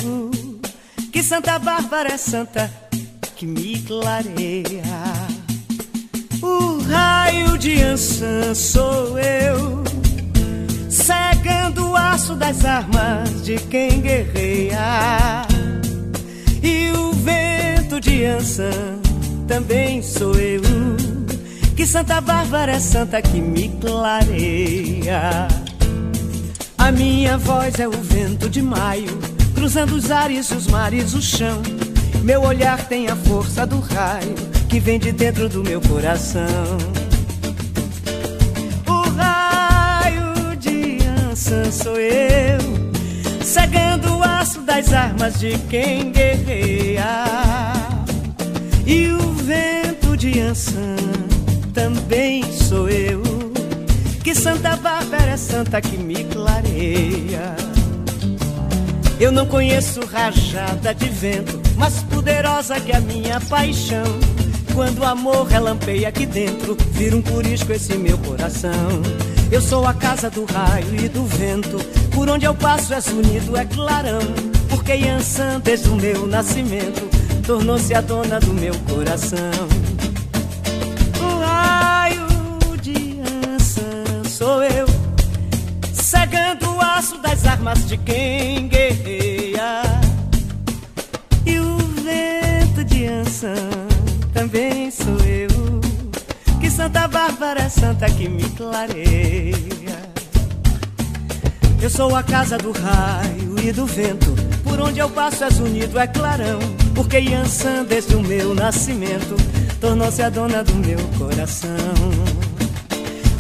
que 1.10 1.22
Santa 1.22 1.58
Bárbara 1.58 2.12
é 2.12 2.18
santa, 2.18 2.70
que 3.36 3.46
me 3.46 3.80
clareia. 3.80 4.82
O 6.42 6.78
raio 6.82 7.56
de 7.56 7.80
Ansan 7.80 8.54
sou 8.54 9.18
eu, 9.18 9.82
cegando 10.90 11.88
o 11.88 11.96
aço 11.96 12.34
das 12.34 12.66
armas 12.66 13.42
de 13.42 13.56
quem 13.56 14.02
guerreia. 14.02 15.46
E 16.62 16.90
o 16.90 17.12
vento 17.14 17.98
de 17.98 18.26
Ansan 18.26 18.99
também 19.50 20.00
sou 20.00 20.36
eu, 20.36 20.62
que 21.74 21.84
Santa 21.84 22.20
Bárbara 22.20 22.70
é 22.70 22.78
santa 22.78 23.20
que 23.20 23.40
me 23.40 23.68
clareia. 23.80 25.48
A 26.78 26.92
minha 26.92 27.36
voz 27.36 27.80
é 27.80 27.88
o 27.88 27.90
vento 27.90 28.48
de 28.48 28.62
maio, 28.62 29.18
cruzando 29.52 29.96
os 29.96 30.08
ares, 30.08 30.52
os 30.52 30.68
mares, 30.68 31.14
o 31.14 31.20
chão. 31.20 31.60
Meu 32.22 32.42
olhar 32.42 32.78
tem 32.86 33.08
a 33.08 33.16
força 33.16 33.66
do 33.66 33.80
raio 33.80 34.36
que 34.68 34.78
vem 34.78 35.00
de 35.00 35.10
dentro 35.10 35.48
do 35.48 35.64
meu 35.64 35.80
coração. 35.80 36.78
O 38.86 39.10
raio 39.16 40.56
de 40.60 40.98
Ansan 41.28 41.72
sou 41.72 41.96
eu, 41.96 42.60
cegando 43.42 44.16
o 44.16 44.22
aço 44.22 44.60
das 44.60 44.92
armas 44.92 45.40
de 45.40 45.58
quem 45.68 46.12
guerreia. 46.12 47.24
E 48.86 49.06
o 49.08 49.19
vento 49.50 50.16
de 50.16 50.38
Ansan 50.38 50.94
também 51.74 52.44
sou 52.52 52.88
eu, 52.88 53.20
que 54.22 54.32
Santa 54.32 54.76
Bárbara 54.76 55.32
é 55.32 55.36
santa 55.36 55.80
que 55.80 55.96
me 55.96 56.22
clareia. 56.22 57.56
Eu 59.18 59.32
não 59.32 59.46
conheço 59.46 60.06
rajada 60.06 60.94
de 60.94 61.08
vento, 61.08 61.60
mais 61.76 62.00
poderosa 62.04 62.78
que 62.78 62.92
a 62.92 63.00
minha 63.00 63.40
paixão. 63.40 64.04
Quando 64.72 65.00
o 65.00 65.04
amor 65.04 65.48
relampeia 65.48 66.10
aqui 66.10 66.26
dentro, 66.26 66.76
vira 66.92 67.16
um 67.16 67.22
curisco 67.22 67.72
esse 67.72 67.98
meu 67.98 68.18
coração. 68.18 69.02
Eu 69.50 69.60
sou 69.60 69.84
a 69.84 69.92
casa 69.92 70.30
do 70.30 70.44
raio 70.44 70.94
e 70.94 71.08
do 71.08 71.24
vento, 71.24 71.78
por 72.12 72.30
onde 72.30 72.44
eu 72.44 72.54
passo 72.54 72.94
és 72.94 73.08
unido, 73.08 73.56
é 73.56 73.64
clarão. 73.64 74.20
Porque 74.68 74.92
Yansan, 74.92 75.60
desde 75.60 75.88
o 75.88 75.96
meu 75.96 76.24
nascimento, 76.24 77.19
tornou-se 77.50 77.92
a 77.92 78.00
dona 78.00 78.38
do 78.38 78.54
meu 78.54 78.72
coração. 78.88 79.50
O 81.20 81.40
raio 81.40 82.28
de 82.80 83.16
Yansan 83.18 84.22
sou 84.24 84.62
eu, 84.62 84.86
cegando 85.92 86.70
o 86.70 86.80
aço 86.80 87.20
das 87.20 87.44
armas 87.44 87.88
de 87.88 87.98
quem 87.98 88.68
guerreia. 88.68 89.82
E 91.44 91.58
o 91.58 91.76
vento 92.04 92.84
de 92.84 93.06
Ansan 93.06 93.68
também 94.32 94.88
sou 94.92 95.18
eu, 95.26 95.80
que 96.60 96.70
Santa 96.70 97.08
Bárbara 97.08 97.62
é 97.62 97.68
santa 97.68 98.08
que 98.08 98.28
me 98.28 98.48
clareia. 98.50 99.98
Eu 101.82 101.90
sou 101.90 102.14
a 102.14 102.22
casa 102.22 102.56
do 102.56 102.70
raio 102.70 103.58
e 103.58 103.72
do 103.72 103.86
vento, 103.86 104.36
por 104.62 104.80
onde 104.80 105.00
eu 105.00 105.10
passo 105.10 105.42
és 105.42 105.58
unido, 105.58 105.98
é 105.98 106.06
clarão. 106.06 106.79
Porque 106.94 107.18
Yansan, 107.18 107.84
desde 107.84 108.14
o 108.14 108.22
meu 108.22 108.54
nascimento, 108.54 109.36
tornou-se 109.80 110.22
a 110.22 110.28
dona 110.28 110.62
do 110.62 110.74
meu 110.74 110.98
coração. 111.18 111.70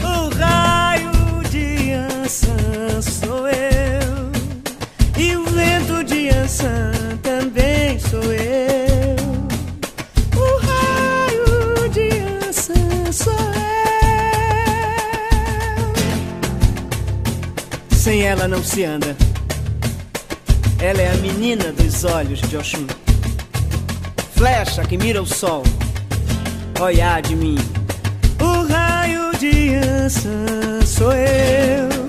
O 0.02 0.28
raio 0.34 1.10
de 1.50 1.90
Yansan 1.90 3.02
sou 3.02 3.46
eu, 3.48 4.30
e 5.16 5.36
o 5.36 5.44
vento 5.44 6.02
de 6.04 6.28
Yansan 6.28 7.18
também 7.22 7.98
sou 7.98 8.32
eu. 8.32 9.16
O 10.34 10.58
raio 10.66 11.88
de 11.90 12.00
Yansan 12.00 13.12
sou 13.12 13.32
eu. 13.32 13.40
Sem 17.90 18.22
ela 18.22 18.48
não 18.48 18.64
se 18.64 18.84
anda. 18.84 19.14
Ela 20.82 21.02
é 21.02 21.12
a 21.12 21.16
menina 21.16 21.72
dos 21.72 22.04
olhos 22.04 22.40
de 22.40 22.56
Oxum. 22.56 22.86
Flecha 24.40 24.82
que 24.86 24.96
mira 24.96 25.20
o 25.20 25.26
sol. 25.26 25.62
Olhar 26.80 27.20
de 27.20 27.36
mim. 27.36 27.58
O 28.40 28.72
raio 28.72 29.32
de 29.38 29.74
Ansan 29.74 30.80
sou 30.86 31.12
eu. 31.12 31.99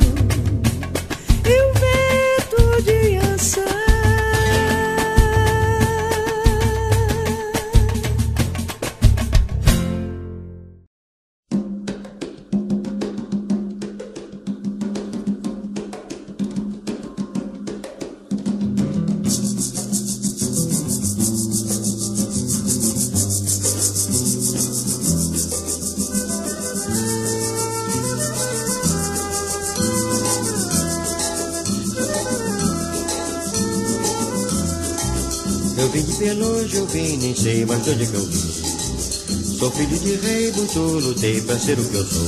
Peloja, 36.71 36.77
eu 36.77 36.87
vim, 36.87 37.17
nem 37.17 37.35
sei 37.35 37.65
mais 37.65 37.83
de 37.83 37.91
onde 37.91 38.03
é 38.03 38.05
que 38.05 38.13
eu 38.13 38.25
vim. 38.25 39.57
Sou 39.59 39.71
filho 39.71 39.99
de 39.99 40.15
rei, 40.15 40.51
muito 40.53 40.79
lutei 40.79 41.41
pra 41.41 41.59
ser 41.59 41.77
o 41.77 41.83
que 41.83 41.95
eu 41.95 42.05
sou. 42.05 42.27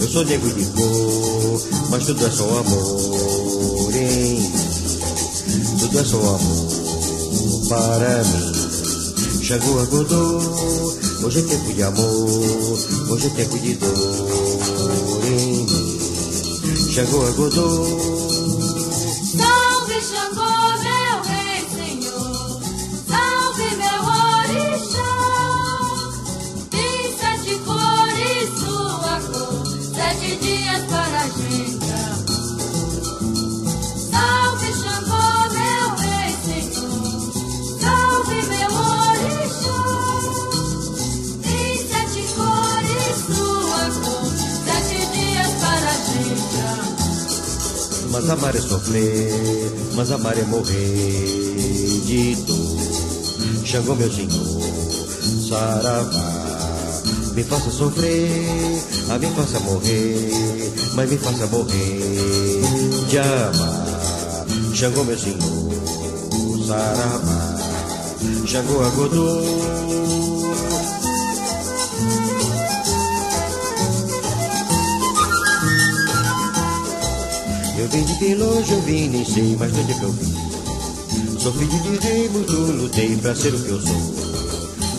Eu 0.00 0.08
sou 0.08 0.24
negro 0.24 0.52
de 0.52 0.64
cor, 0.66 1.62
mas 1.90 2.06
tudo 2.06 2.26
é 2.26 2.30
só 2.30 2.58
amor 2.58 3.92
mim. 3.92 4.52
Tudo 5.80 5.98
é 5.98 6.04
só 6.04 6.18
amor 6.18 7.68
para 7.68 8.24
mim. 8.24 8.58
A 9.50 9.56
Godô, 9.86 10.40
hoje 11.24 11.38
é 11.38 11.42
tempo 11.42 11.72
de 11.72 11.82
amor, 11.82 12.78
hoje 13.08 13.26
é 13.26 13.30
tempo 13.30 13.58
de 13.58 13.74
dor 13.74 15.24
em 15.26 15.64
mim. 15.64 15.66
A 16.98 17.04
Mas 48.28 48.38
amar 48.38 48.54
é 48.54 48.60
sofrer, 48.60 49.72
mas 49.94 50.10
amar 50.10 50.36
é 50.36 50.42
morrer 50.42 52.02
de 52.04 52.34
dor. 52.34 53.64
Xangô, 53.64 53.94
meu 53.94 54.12
senhor, 54.12 55.48
saravá, 55.48 56.12
me 57.34 57.42
faça 57.42 57.70
sofrer, 57.70 58.28
ah, 59.08 59.18
me 59.18 59.28
faça 59.28 59.58
morrer, 59.60 60.30
mas 60.94 61.10
me 61.10 61.16
faça 61.16 61.46
morrer 61.46 62.60
de 63.08 63.18
amar. 63.18 63.86
Xangô, 64.74 65.04
meu 65.04 65.18
senhor, 65.18 66.66
saravá, 66.66 67.56
Xangô, 68.44 68.82
agodô. 68.82 70.17
Eu 77.90 78.04
vim 78.04 78.04
de 78.04 78.34
longe, 78.34 78.70
eu 78.70 78.82
vim, 78.82 79.08
nem 79.08 79.24
sei 79.24 79.56
mais 79.56 79.72
de 79.72 79.80
onde 79.80 79.92
é 79.92 79.94
que 79.94 80.02
eu 80.02 80.12
vim. 80.12 80.34
Sou 81.38 81.50
filho 81.54 81.80
de 81.80 82.06
rei, 82.06 82.28
muito 82.28 82.52
lutei 82.52 83.16
pra 83.16 83.34
ser 83.34 83.54
o 83.54 83.58
que 83.58 83.70
eu 83.70 83.80
sou. 83.80 84.14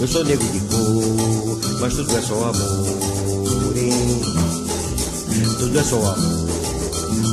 Eu 0.01 0.07
sou 0.07 0.25
negro 0.25 0.47
de 0.47 0.59
cor, 0.61 1.59
mas 1.81 1.93
tudo 1.93 2.17
é 2.17 2.21
só 2.21 2.33
amor 2.33 3.73
mim. 3.75 4.21
Tudo 5.59 5.79
é 5.79 5.83
só 5.83 5.97
amor 5.97 6.47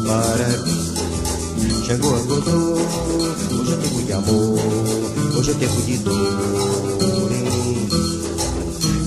para 0.07 0.47
mim. 0.59 1.85
Chegou 1.87 2.17
a 2.17 2.19
Godô, 2.19 2.75
hoje 3.59 3.73
é 3.73 3.77
tempo 3.77 4.03
de 4.03 4.13
amor, 4.13 4.61
hoje 5.39 5.51
é 5.53 5.55
tempo 5.55 5.83
de 5.83 5.97
dor 5.99 7.31
mim. 7.31 7.89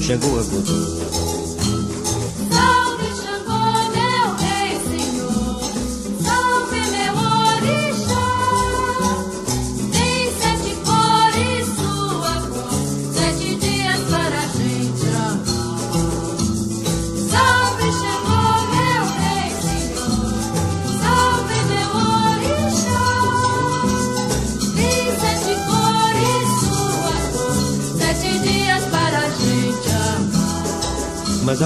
Chegou 0.02 0.40
a 0.40 0.44
Godô. 0.44 1.19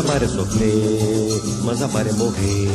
Amar 0.04 0.22
é 0.22 0.28
sofrer, 0.28 1.41
mas 1.64 1.82
amar 1.82 2.06
é 2.06 2.12
morrer 2.14 2.70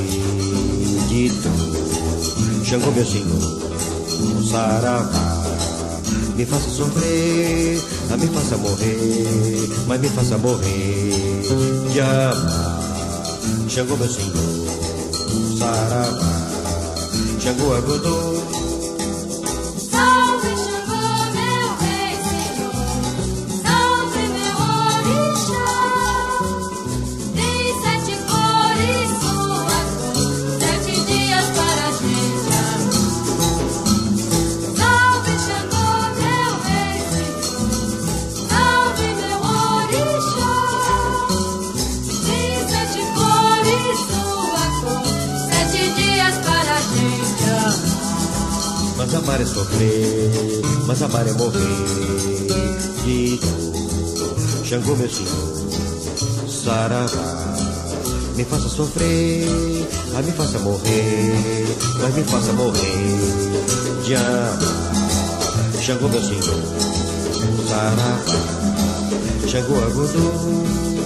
de 1.08 1.28
dor. 1.28 2.64
Xangô, 2.64 2.90
meu 2.90 3.04
senhor, 3.04 4.46
saravá, 4.50 5.46
me 6.36 6.44
faça 6.46 6.70
sofrer, 6.70 7.80
ah, 8.10 8.16
me 8.16 8.26
faça 8.28 8.56
morrer, 8.56 9.68
mas 9.86 10.00
me 10.00 10.08
faça 10.08 10.38
morrer 10.38 11.42
de 11.92 12.00
amar. 12.00 12.80
Xangô, 13.68 13.96
meu 13.96 14.08
senhor, 14.08 15.58
saravá, 15.58 16.48
Xangô, 17.40 17.74
agodô. 17.74 18.67
Amar 49.38 49.40
é 49.40 49.44
sofrer, 49.44 50.62
mas 50.86 51.02
amar 51.02 51.26
é 51.26 51.32
morrer 51.32 51.60
de 53.04 53.36
dor. 53.38 54.64
Xangô, 54.64 54.96
meu 54.96 55.08
senhor, 55.08 56.48
saravá, 56.48 57.56
me 58.36 58.44
faça 58.44 58.68
sofrer, 58.68 59.46
ah, 60.16 60.22
me 60.22 60.32
faça 60.32 60.58
morrer, 60.58 61.66
mas 62.00 62.14
me 62.14 62.24
faça 62.24 62.52
morrer 62.52 64.02
de 64.04 64.14
amar. 64.16 64.58
Xangô, 65.80 66.08
meu 66.08 66.22
senhor, 66.22 66.62
saravá, 67.68 68.18
Xangô, 69.46 69.76
agodô. 69.84 70.97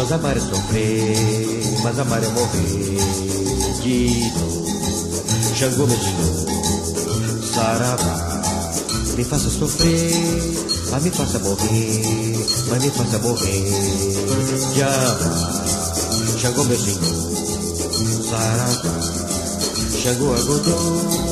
Mas 0.00 0.12
amar 0.12 0.34
é 0.34 0.40
sofrer, 0.40 1.62
mas 1.82 1.98
amar 1.98 2.24
é 2.24 2.28
morrer 2.28 2.96
de 3.82 4.30
dor. 4.30 4.64
Xangô, 5.54 5.86
meu 5.86 5.98
senhor, 5.98 7.44
saravá, 7.54 8.40
me 9.14 9.24
faça 9.24 9.50
sofrer, 9.50 10.54
ah, 10.94 11.00
me 11.00 11.10
faça 11.10 11.38
morrer, 11.40 12.00
mas 12.70 12.82
me 12.82 12.90
faça 12.90 13.18
morrer 13.18 13.64
de 14.72 14.82
amar. 14.82 15.64
Xangô, 16.40 16.64
meu 16.64 16.78
senhor, 16.78 17.02
saravá, 18.30 19.00
Xangô, 20.02 20.32
agodô. 20.32 21.30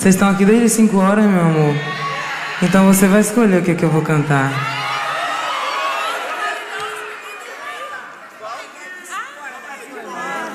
Vocês 0.00 0.14
estão 0.14 0.30
aqui 0.30 0.46
desde 0.46 0.66
5 0.70 0.96
horas, 0.96 1.26
meu 1.26 1.42
amor. 1.42 1.74
Então 2.62 2.86
você 2.86 3.06
vai 3.06 3.20
escolher 3.20 3.60
o 3.60 3.62
que, 3.62 3.72
é 3.72 3.74
que 3.74 3.82
eu 3.84 3.90
vou 3.90 4.00
cantar. 4.00 4.50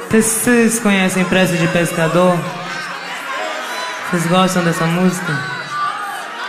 Vocês 0.09 0.79
conhecem 0.79 1.23
Prece 1.25 1.57
de 1.57 1.67
Pescador? 1.67 2.35
Vocês 4.09 4.25
gostam 4.25 4.63
dessa 4.63 4.85
música? 4.87 5.39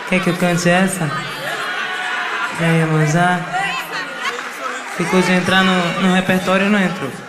Quer 0.09 0.23
que 0.23 0.31
eu 0.31 0.37
cante 0.39 0.67
essa? 0.67 1.11
Quer 2.57 2.81
ir 2.81 2.87
manjar? 2.87 3.41
Ficou 4.97 5.21
de 5.21 5.33
entrar 5.33 5.63
no, 5.63 6.01
no 6.01 6.15
repertório 6.15 6.65
e 6.65 6.71
não 6.71 6.81
entrou. 6.81 7.26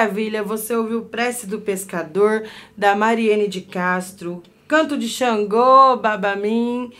Maravilha, 0.00 0.42
você 0.42 0.76
ouviu 0.76 1.06
Prece 1.06 1.46
do 1.46 1.58
Pescador, 1.58 2.42
da 2.76 2.94
Mariene 2.94 3.48
de 3.48 3.62
Castro, 3.62 4.42
Canto 4.68 4.98
de 4.98 5.08
Xangô, 5.08 5.96
Babamim, 5.96 6.92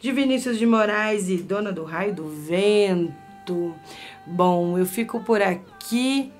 de 0.00 0.12
Vinícius 0.12 0.56
de 0.56 0.64
Moraes 0.64 1.28
e 1.28 1.36
Dona 1.38 1.72
do 1.72 1.82
Raio 1.82 2.14
do 2.14 2.28
Vento. 2.28 3.74
Bom, 4.24 4.78
eu 4.78 4.86
fico 4.86 5.18
por 5.24 5.42
aqui. 5.42 6.30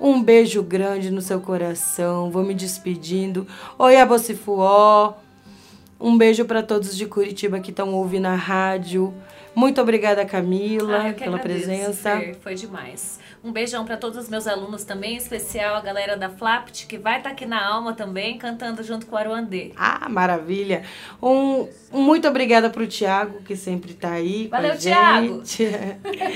Um 0.00 0.20
beijo 0.20 0.64
grande 0.64 1.12
no 1.12 1.22
seu 1.22 1.38
coração. 1.40 2.28
Vou 2.28 2.42
me 2.42 2.52
despedindo. 2.52 3.46
Oi, 3.78 3.96
Abocifuó. 3.98 5.14
Um 6.00 6.18
beijo 6.18 6.44
para 6.44 6.60
todos 6.60 6.96
de 6.96 7.06
Curitiba 7.06 7.60
que 7.60 7.70
estão 7.70 7.94
ouvindo 7.94 8.26
a 8.26 8.34
rádio. 8.34 9.14
Muito 9.54 9.80
obrigada, 9.80 10.26
Camila, 10.26 11.10
Ah, 11.10 11.12
pela 11.14 11.36
agradeço, 11.36 11.66
presença. 11.66 12.18
Fer, 12.18 12.36
foi 12.42 12.54
demais. 12.56 13.20
Um 13.46 13.52
beijão 13.52 13.84
para 13.84 13.96
todos 13.96 14.18
os 14.18 14.28
meus 14.28 14.48
alunos 14.48 14.82
também, 14.82 15.14
em 15.14 15.16
especial 15.16 15.76
a 15.76 15.80
galera 15.80 16.16
da 16.16 16.28
Flapt, 16.28 16.88
que 16.88 16.98
vai 16.98 17.18
estar 17.18 17.30
aqui 17.30 17.46
na 17.46 17.64
Alma 17.64 17.92
também, 17.92 18.36
cantando 18.38 18.82
junto 18.82 19.06
com 19.06 19.14
o 19.14 19.18
Aruandê. 19.18 19.70
Ah, 19.76 20.08
maravilha. 20.08 20.82
Um, 21.22 21.68
um 21.92 22.02
muito 22.02 22.26
obrigada 22.26 22.68
pro 22.68 22.88
Tiago, 22.88 23.40
que 23.42 23.54
sempre 23.54 23.94
tá 23.94 24.10
aí 24.10 24.48
Valeu, 24.48 24.72
a 24.72 24.76
gente. 24.76 25.64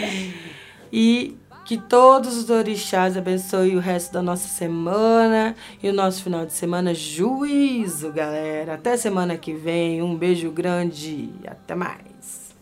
e 0.93 1.37
que 1.65 1.78
todos 1.78 2.37
os 2.37 2.49
orixás 2.49 3.16
abençoem 3.16 3.77
o 3.77 3.81
resto 3.81 4.12
da 4.12 4.23
nossa 4.23 4.47
semana 4.47 5.57
e 5.82 5.89
o 5.89 5.93
nosso 5.93 6.23
final 6.23 6.47
de 6.47 6.53
semana. 6.53 6.95
Juízo, 6.95 8.12
galera. 8.12 8.74
Até 8.74 8.97
semana 8.97 9.37
que 9.37 9.53
vem. 9.53 10.01
Um 10.01 10.15
beijo 10.15 10.53
grande 10.53 11.28
até 11.45 11.74
mais. 11.74 12.55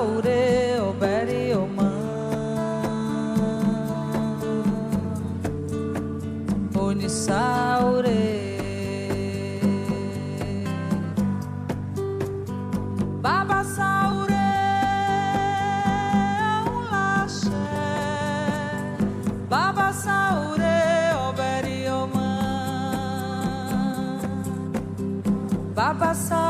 Onisaure, 0.00 0.80
oberioma. 0.80 1.90
Onisaure. 6.74 8.40
Baba 13.22 13.62
Saure, 13.64 14.48
Ulache, 16.76 17.50
Baba 19.48 19.92
Saure, 19.92 20.78
Oberioma, 21.28 22.30
Baba 25.74 26.14
Saure, 26.14 26.49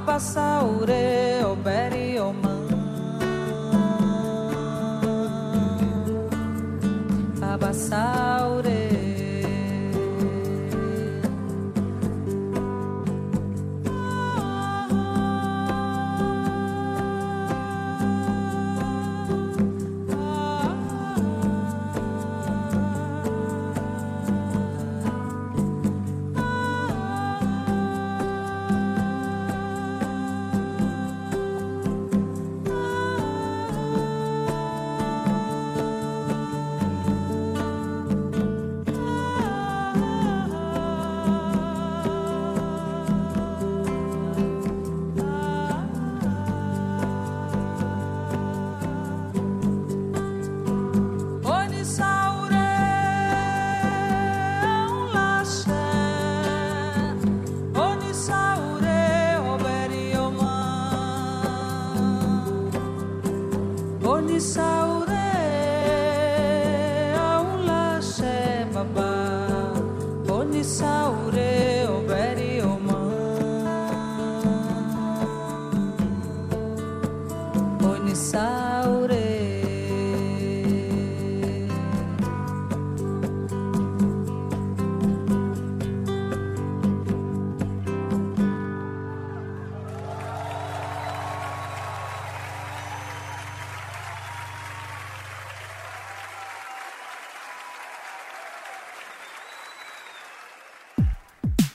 Baba 0.00 0.18
Saure, 0.18 1.44
Oberioma. 1.44 1.99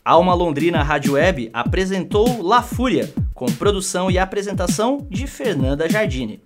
Alma 0.08 0.36
Londrina 0.36 0.84
Rádio 0.84 1.14
Web 1.14 1.50
apresentou 1.52 2.44
La 2.44 2.62
Fúria, 2.62 3.12
com 3.34 3.48
produção 3.48 4.12
e 4.12 4.20
apresentação 4.20 5.08
de 5.10 5.26
Fernanda 5.26 5.90
Jardine. 5.90 6.45